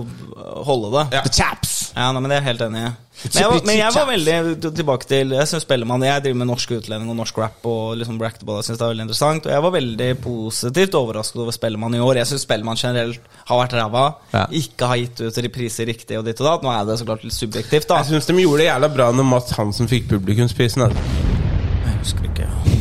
[0.67, 1.05] holde det.
[1.19, 1.21] Ja.
[1.25, 1.72] The chaps!
[1.93, 2.91] Ja, nei, men det er jeg helt enig i.
[3.23, 6.47] Men jeg, var, men jeg var veldig tilbake til Jeg synes Spellemann Jeg driver med
[6.49, 8.57] norsk utlending og norsk rap og liksom Bractable.
[8.57, 12.01] Jeg synes det er veldig interessant Og jeg var veldig positivt overrasket over Spellemann i
[12.01, 12.23] år.
[12.23, 14.05] Jeg syns Spellemann generelt har vært ræva.
[14.33, 14.45] Ja.
[14.63, 16.65] Ikke har gitt ut repriser riktig og ditt og datt.
[16.65, 18.01] Nå er det så klart litt subjektivt, da.
[18.01, 20.89] Jeg syns de gjorde det jævla bra når Mats Hansen fikk publikumsprisen.
[20.89, 22.72] Jeg husker ikke.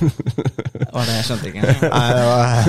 [0.00, 1.14] Var det?
[1.16, 1.74] Jeg skjønte ikke.
[1.92, 2.66] Nei, var,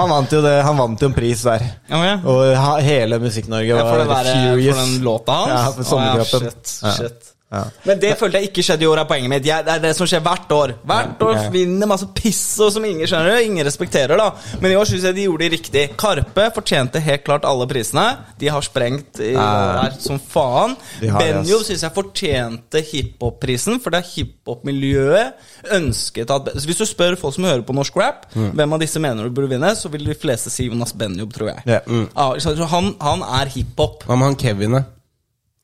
[0.00, 1.64] han vant jo det, han vant jo en pris der.
[1.90, 2.18] Oh, ja.
[2.28, 3.90] Og hele Musikk-Norge var
[4.28, 4.76] furious.
[4.76, 5.52] for den låta hans?
[5.54, 6.48] Ja, for sommerkroppen.
[6.48, 7.62] Oh, ja, shit, Ja.
[7.88, 9.46] Men det følte jeg ikke skjedde i år, er poenget mitt.
[9.48, 10.74] Jeg, det er det som skjer hvert år.
[10.84, 14.26] Hvert år vinner masse piss og som ingen skjønner, ingen respekterer, da.
[14.60, 15.84] Men i år syns jeg de gjorde det riktig.
[15.96, 18.04] Karpe fortjente helt klart alle prisene.
[18.38, 20.76] De har sprengt i år som faen.
[21.00, 21.16] Har.
[21.22, 27.16] Benjo syns jeg fortjente hiphop-prisen, for det er hiphop-miljøet ønsket at så Hvis du spør
[27.20, 28.50] folk som hører på norsk rap, Mm.
[28.54, 31.48] hvem av disse mener du burde vinne, så vil de fleste si Jonas Benjob, tror
[31.48, 31.62] jeg.
[31.66, 31.80] Yeah.
[31.86, 32.08] Mm.
[32.14, 34.04] Ah, så han, han er hiphop.
[34.04, 34.82] Hva med han Kevin, da?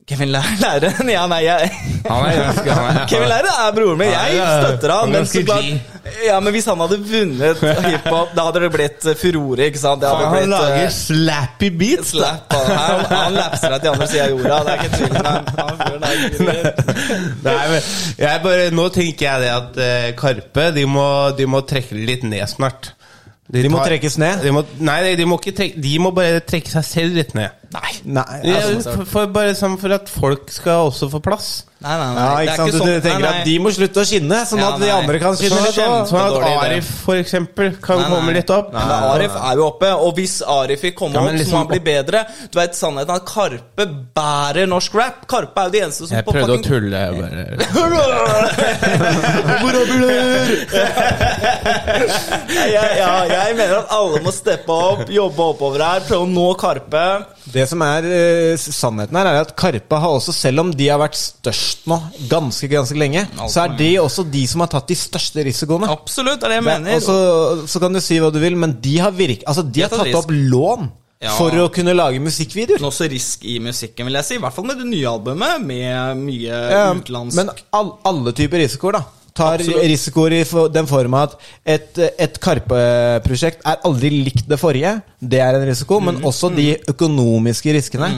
[0.09, 1.09] Kevin Læren?
[1.09, 1.71] Ja, nei, jeg
[2.05, 4.09] Han er ganske han er, Kevin Læren er broren min.
[4.13, 4.31] Jeg
[4.61, 5.13] støtter han.
[5.13, 5.65] Men, så klart,
[6.27, 10.05] ja, men hvis han hadde vunnet hiphop, da hadde det blitt eh, furore, ikke sant?
[10.05, 12.11] Han blitt lager eh, slappy beats!
[12.13, 12.53] slap.
[12.53, 14.57] Han, han, lapser deg til andre sida av jorda.
[14.61, 15.15] Det er ikke tvil.
[17.47, 17.81] Nei, men
[18.21, 21.07] jeg bare, nå tenker jeg det at uh, Karpe de må,
[21.39, 22.93] de må trekke det litt ned snart.
[23.55, 24.43] De må trekkes ned?
[24.45, 27.51] De må, nei, de må, trekke, de må bare trekke seg selv litt ned.
[27.75, 27.93] Nei.
[28.07, 31.65] Nei, Ja, altså, for, for, bare sånn for at folk skal også få plass.
[31.85, 32.23] Nei, nei, nei.
[32.23, 32.69] ja, det ikke er sant?
[32.69, 33.03] ikke Du sånn.
[33.05, 35.59] tenker Nei, at de må slutte å skinne, sånn Ja, at de andre kan skinne
[35.59, 36.07] Sånn litt òg.
[36.09, 38.13] sånn at Arif for eksempel kan Nei, nei.
[38.15, 38.71] komme litt opp.
[38.73, 41.61] Men Arif er jo oppe, og hvis Arif vil komme Ja, opp, liksom, så må
[41.65, 42.23] han bli bedre.
[42.55, 43.85] Du vet sannheten at Karpe
[44.17, 45.27] bærer norsk rap.
[45.29, 46.97] Karpe er jo de eneste som Jeg på prøvde å tulle.
[47.05, 47.43] jeg Bare.
[51.35, 56.31] Nei, jeg, ja, jeg mener at alle må steppe opp, jobbe oppover her, prøve å
[56.31, 57.05] nå Karpe.
[57.55, 60.99] Det som er eh, sannheten her, er at Karpe har også, selv om de har
[61.03, 61.99] vært størst nå
[62.31, 65.89] ganske ganske lenge, så er de også de som har tatt de største risikoene.
[65.91, 66.97] Absolutt, det er det jeg Det- mener.
[66.97, 69.81] Og så, så kan du si hva du vil, men de har, virk, altså, de
[69.83, 70.91] har tatt opp lån
[71.25, 71.31] Ja.
[71.39, 72.81] for å kunne lage musikkvideoer.
[72.83, 74.35] Men også risk i musikken, vil jeg si.
[74.35, 78.59] I hvert fall med det nye albumet, med mye Ja, utenlandsk Men all, alle typer
[78.61, 79.05] risikoer, da.
[79.35, 79.83] Tar Absolutt.
[79.91, 81.33] risikoer i den forma at
[81.67, 84.93] et, et Karpe-prosjekt er aldri likt det forrige.
[85.29, 86.01] Det er en risiko.
[86.01, 88.11] Men Mm, også de økonomiske riskene.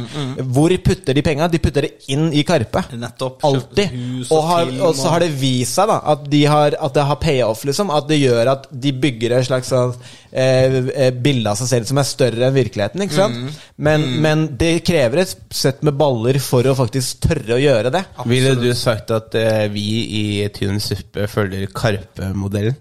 [0.52, 1.48] Hvor putter de penga?
[1.48, 2.84] De putter det inn i Karpe.
[2.96, 3.42] Nettopp.
[3.46, 3.96] Alltid.
[4.28, 7.06] Og, og har, og så har det vist seg da at, de har, at det
[7.08, 7.90] har payoff, liksom.
[7.94, 9.94] At det gjør at de bygger et slags sånn,
[10.30, 13.04] eh, eh, bilde av seg selv som er større enn virkeligheten.
[13.06, 13.36] Ikke sant?
[13.36, 13.62] Mm.
[13.88, 18.04] Men, men det krever et sett med baller for å faktisk tørre å gjøre det.
[18.28, 19.86] Ville du sagt at eh, vi
[20.20, 22.76] i Tynn suppe følger Karpe-modellen?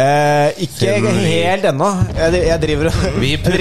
[0.00, 1.90] Eh, ikke helt ennå.
[2.16, 3.20] Jeg, jeg, driver og,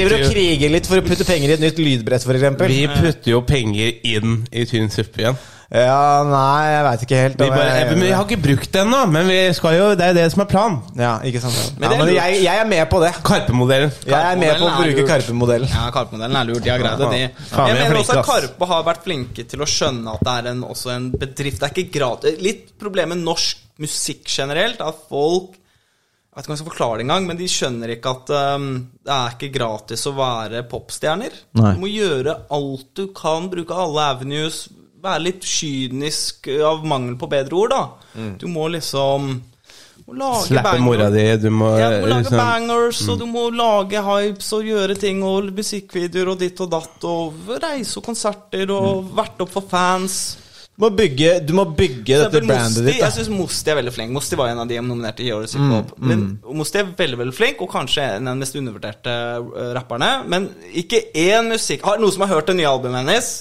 [0.10, 2.50] driver og kriger litt for å putte penger i et nytt lydbrett, f.eks.
[2.68, 5.40] Vi putter jo penger inn i Tynn suppe igjen.
[5.70, 7.36] Ja, nei, jeg veit ikke helt.
[7.38, 10.14] Vi, bare, jeg- vi har ikke brukt det ennå, men vi skal jo, det er
[10.16, 10.80] jo det som er planen.
[10.98, 11.76] Ja, ikke sant.
[11.78, 13.12] Men Ja, det er men jeg, jeg er med på det.
[13.22, 13.92] Karpe-modellen.
[14.10, 15.04] Jeg er med på å bruke.
[15.12, 15.70] Karpe-modellen.
[15.70, 16.64] Ja, Karpe-modellen er lurt.
[16.66, 17.20] De har greid det, de.
[17.20, 18.26] Jeg er mener også at.
[18.26, 21.62] Karpe har vært flinke til å skjønne at det er en, også en bedrift.
[21.62, 22.42] Det er ikke gratis.
[22.42, 25.54] Litt problem med norsk musikk generelt, at folk
[26.40, 28.68] vet ikke om jeg skal forklare det engang, men de skjønner ikke at um,
[29.06, 31.38] det er ikke gratis å være popstjerner.
[31.60, 31.76] Nei.
[31.76, 34.64] Du må gjøre alt du kan, bruke alle avenues,
[35.04, 37.84] være litt kynisk av mangel på bedre ord, da.
[38.42, 39.30] Du må liksom
[40.10, 40.86] må lage Slappe bangers.
[40.88, 44.54] mora di, du må Ja, du må lage liksom- bangers, og du må lage hypes
[44.58, 49.40] og gjøre ting og musikkvideoer og ditt og datt og reise og konserter og vært
[49.46, 50.38] opp for fans.
[50.80, 52.94] Du må bygge, du må bygge dette brandet ditt.
[52.96, 53.10] jeg Da.
[53.12, 54.14] syns Mosti er veldig flink.
[54.16, 55.90] Mosti var en av de jeg nominerte i årets hiphop.
[56.00, 56.22] Men
[56.56, 60.12] Mosti er veldig veldig flink, og kanskje en av de mest undervurderte eh, rapperne.
[60.32, 63.32] Men ikke én musikk Har noen som har hørt det nye albumet hennes?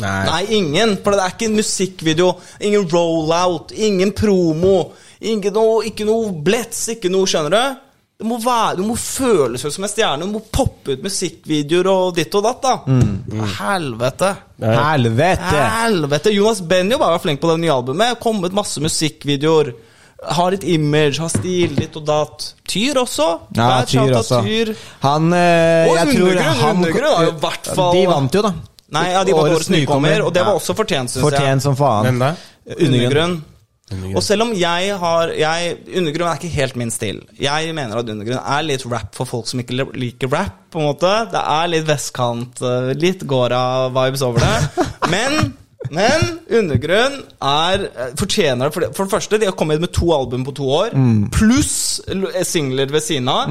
[0.00, 0.24] Nei.
[0.30, 0.96] Nei, ingen.
[1.04, 2.30] For det er ikke en musikkvideo.
[2.64, 3.72] Ingen rollout.
[3.76, 4.92] Ingen promo.
[5.20, 7.85] Ingen noe, ikke noe blets, ikke noe, skjønner du?
[8.16, 10.24] Det må være, Du må føles seg som en stjerne.
[10.24, 12.62] Du må poppe ut musikkvideoer og ditt og datt.
[12.62, 12.76] da
[13.58, 14.30] Helvete.
[14.62, 15.64] Helvete!
[15.82, 16.32] Helvete!
[16.32, 18.16] Jonas Benjo var flink på det nye albumet.
[18.22, 19.74] Kommet masse musikkvideoer.
[20.32, 22.46] Har litt image, har stil, ditt og datt.
[22.66, 23.26] Tyr også.
[23.54, 24.38] Ja, Der, Tyr også.
[24.46, 24.72] Tyr.
[25.04, 28.54] Han eh, Og Undergrunn, han- Undergrunn har jo hvert fall- De vant jo, da.
[28.96, 31.26] Nei, ja, de var årets nykommer, og det var også fortjent, syns jeg.
[31.26, 32.04] Fortjent som faen.
[32.06, 32.32] Hvem da?
[32.80, 33.36] Undergrunn.
[33.86, 37.20] Og selv om jeg har jeg, Undergrunn er ikke helt min stil.
[37.38, 40.56] Jeg mener at Undergrunn er litt rap for folk som ikke liker rap.
[40.74, 44.86] på en måte Det er litt vestkant, eh, litt Gora-vibes over det.
[45.14, 45.54] Men
[45.90, 48.72] men Undergrunn er eh, fortjener det.
[48.74, 50.94] For det, første, de har kommet med to album på to år.
[50.94, 51.30] Mm.
[51.34, 52.00] Pluss
[52.46, 53.48] singler ved siden av.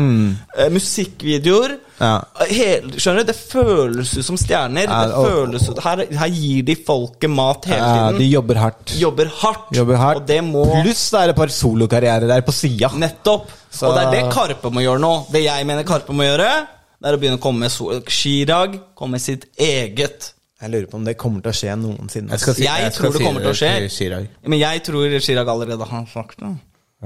[0.58, 1.78] eh, musikkvideoer.
[2.00, 2.20] Ja.
[2.50, 3.30] Hele, skjønner du?
[3.32, 4.84] Det føles ut som stjerner.
[4.90, 8.56] Ja, det og- føles ut, her, her gir de folket mat hele Ja, de jobber
[8.60, 8.96] hardt.
[9.00, 9.72] jobber hardt.
[9.76, 10.34] Jobber hardt.
[10.44, 12.90] Må Pluss det er et par solokarrierer der på sida.
[12.96, 13.48] Nettopp.
[13.72, 15.32] Så- Og det er det Karpe må gjøre nå.
[15.32, 16.68] Det jeg mener Karpe må gjøre,
[17.02, 20.32] det er å begynne å komme med Chirag komme med sitt eget.
[20.62, 22.32] Jeg lurer på om det kommer til å skje noensinne.
[22.32, 23.72] Jeg, skal si, Jeg jeg tror det si kommer til å skje.
[23.90, 26.54] Til Men jeg tror Chirag allerede har sagt det.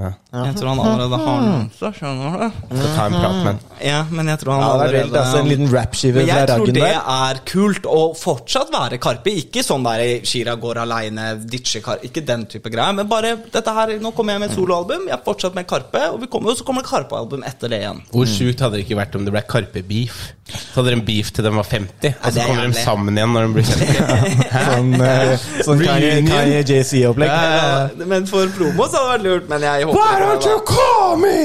[0.00, 1.64] Jeg tror han allerede har noe.
[1.76, 2.60] Så skjønner du.
[2.70, 3.64] Skal ta en prat med.
[3.84, 6.28] Ja, men jeg tror han Ja, det var vilt, allerede altså, en liten rapskive Men
[6.30, 7.10] fra jeg tror raggen det der.
[7.26, 9.34] er kult å fortsatt være Karpe.
[9.42, 12.06] Ikke sånn der Shira går aleine, ditcher Karpe.
[12.08, 12.94] Ikke den type greier.
[12.96, 15.08] Men bare dette her Nå kommer jeg med et soloalbum.
[15.10, 18.00] Jeg er fortsatt med Karpe, og vi kommer, så kommer det Karpe-album etter det igjen.
[18.14, 20.20] Hvor sjukt hadde det ikke vært om det ble Karpe-beef?
[20.50, 22.70] Så hadde de en beef til de var 50, og det så er kommer de
[22.72, 22.82] jævlig.
[22.82, 24.40] sammen igjen når de blir 50.
[24.70, 26.30] Sånn, eh, sånn Kanye, Reunion.
[26.32, 27.30] Kanye JC-opplegg.
[27.30, 29.46] Ja, men for promo så hadde det vært lurt.
[29.52, 31.36] Men jeg håper Why don't you call me?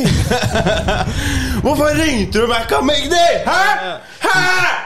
[1.66, 3.26] Hvorfor ringte du meg ikke Magdi?
[3.48, 3.96] Hæ?
[4.26, 4.38] Hæ?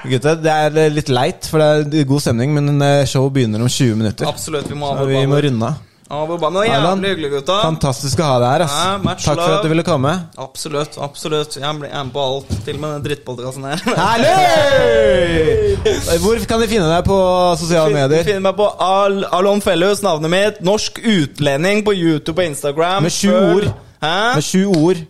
[0.10, 3.66] Gutta, det er eh, litt leit, for det er god stemning, men show showet begynner
[3.66, 4.30] om 20 minutter.
[4.30, 4.70] Absolutt.
[4.70, 5.89] Vi må Så vi må runde av.
[6.10, 7.56] Er jævlig hyggelig, gutta.
[7.62, 8.62] Fantastisk å ha deg her.
[8.66, 10.14] ass Ja, Takk for at du ville komme.
[10.42, 10.96] Absolutt.
[10.98, 13.84] absolutt Jeg blir med på alt, til og med den drittpodkasten her.
[14.08, 15.78] Herlig!
[16.24, 17.20] Hvor kan de finne deg på
[17.62, 18.26] sosiale Du medier?
[18.26, 20.60] finner meg på Al Alon Fellus, navnet mitt.
[20.66, 23.06] Norsk utlending på YouTube og Instagram.
[23.06, 23.70] Med sju ord.
[24.02, 24.18] Hæ?
[24.40, 25.06] Med sju ord.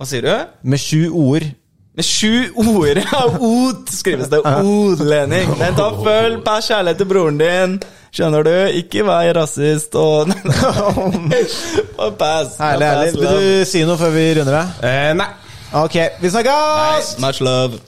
[0.00, 0.34] Hva sier du?
[0.74, 1.46] Med sju ord.
[2.00, 2.98] Med sju ord.
[3.04, 4.42] Ja, Ot skrives det.
[4.66, 5.50] Odlending.
[5.60, 7.78] Men ta følg, pass kjærlighet til broren din.
[8.10, 8.52] Skjønner du?
[8.80, 10.32] Ikke vær rasist og
[12.20, 12.56] Pass.
[12.58, 13.12] Herlig, herlig.
[13.14, 14.82] Vil du si noe før vi runder av?
[14.82, 15.30] Eh, nei.
[15.84, 17.14] Ok, vi snakkes!
[17.22, 17.78] Much love.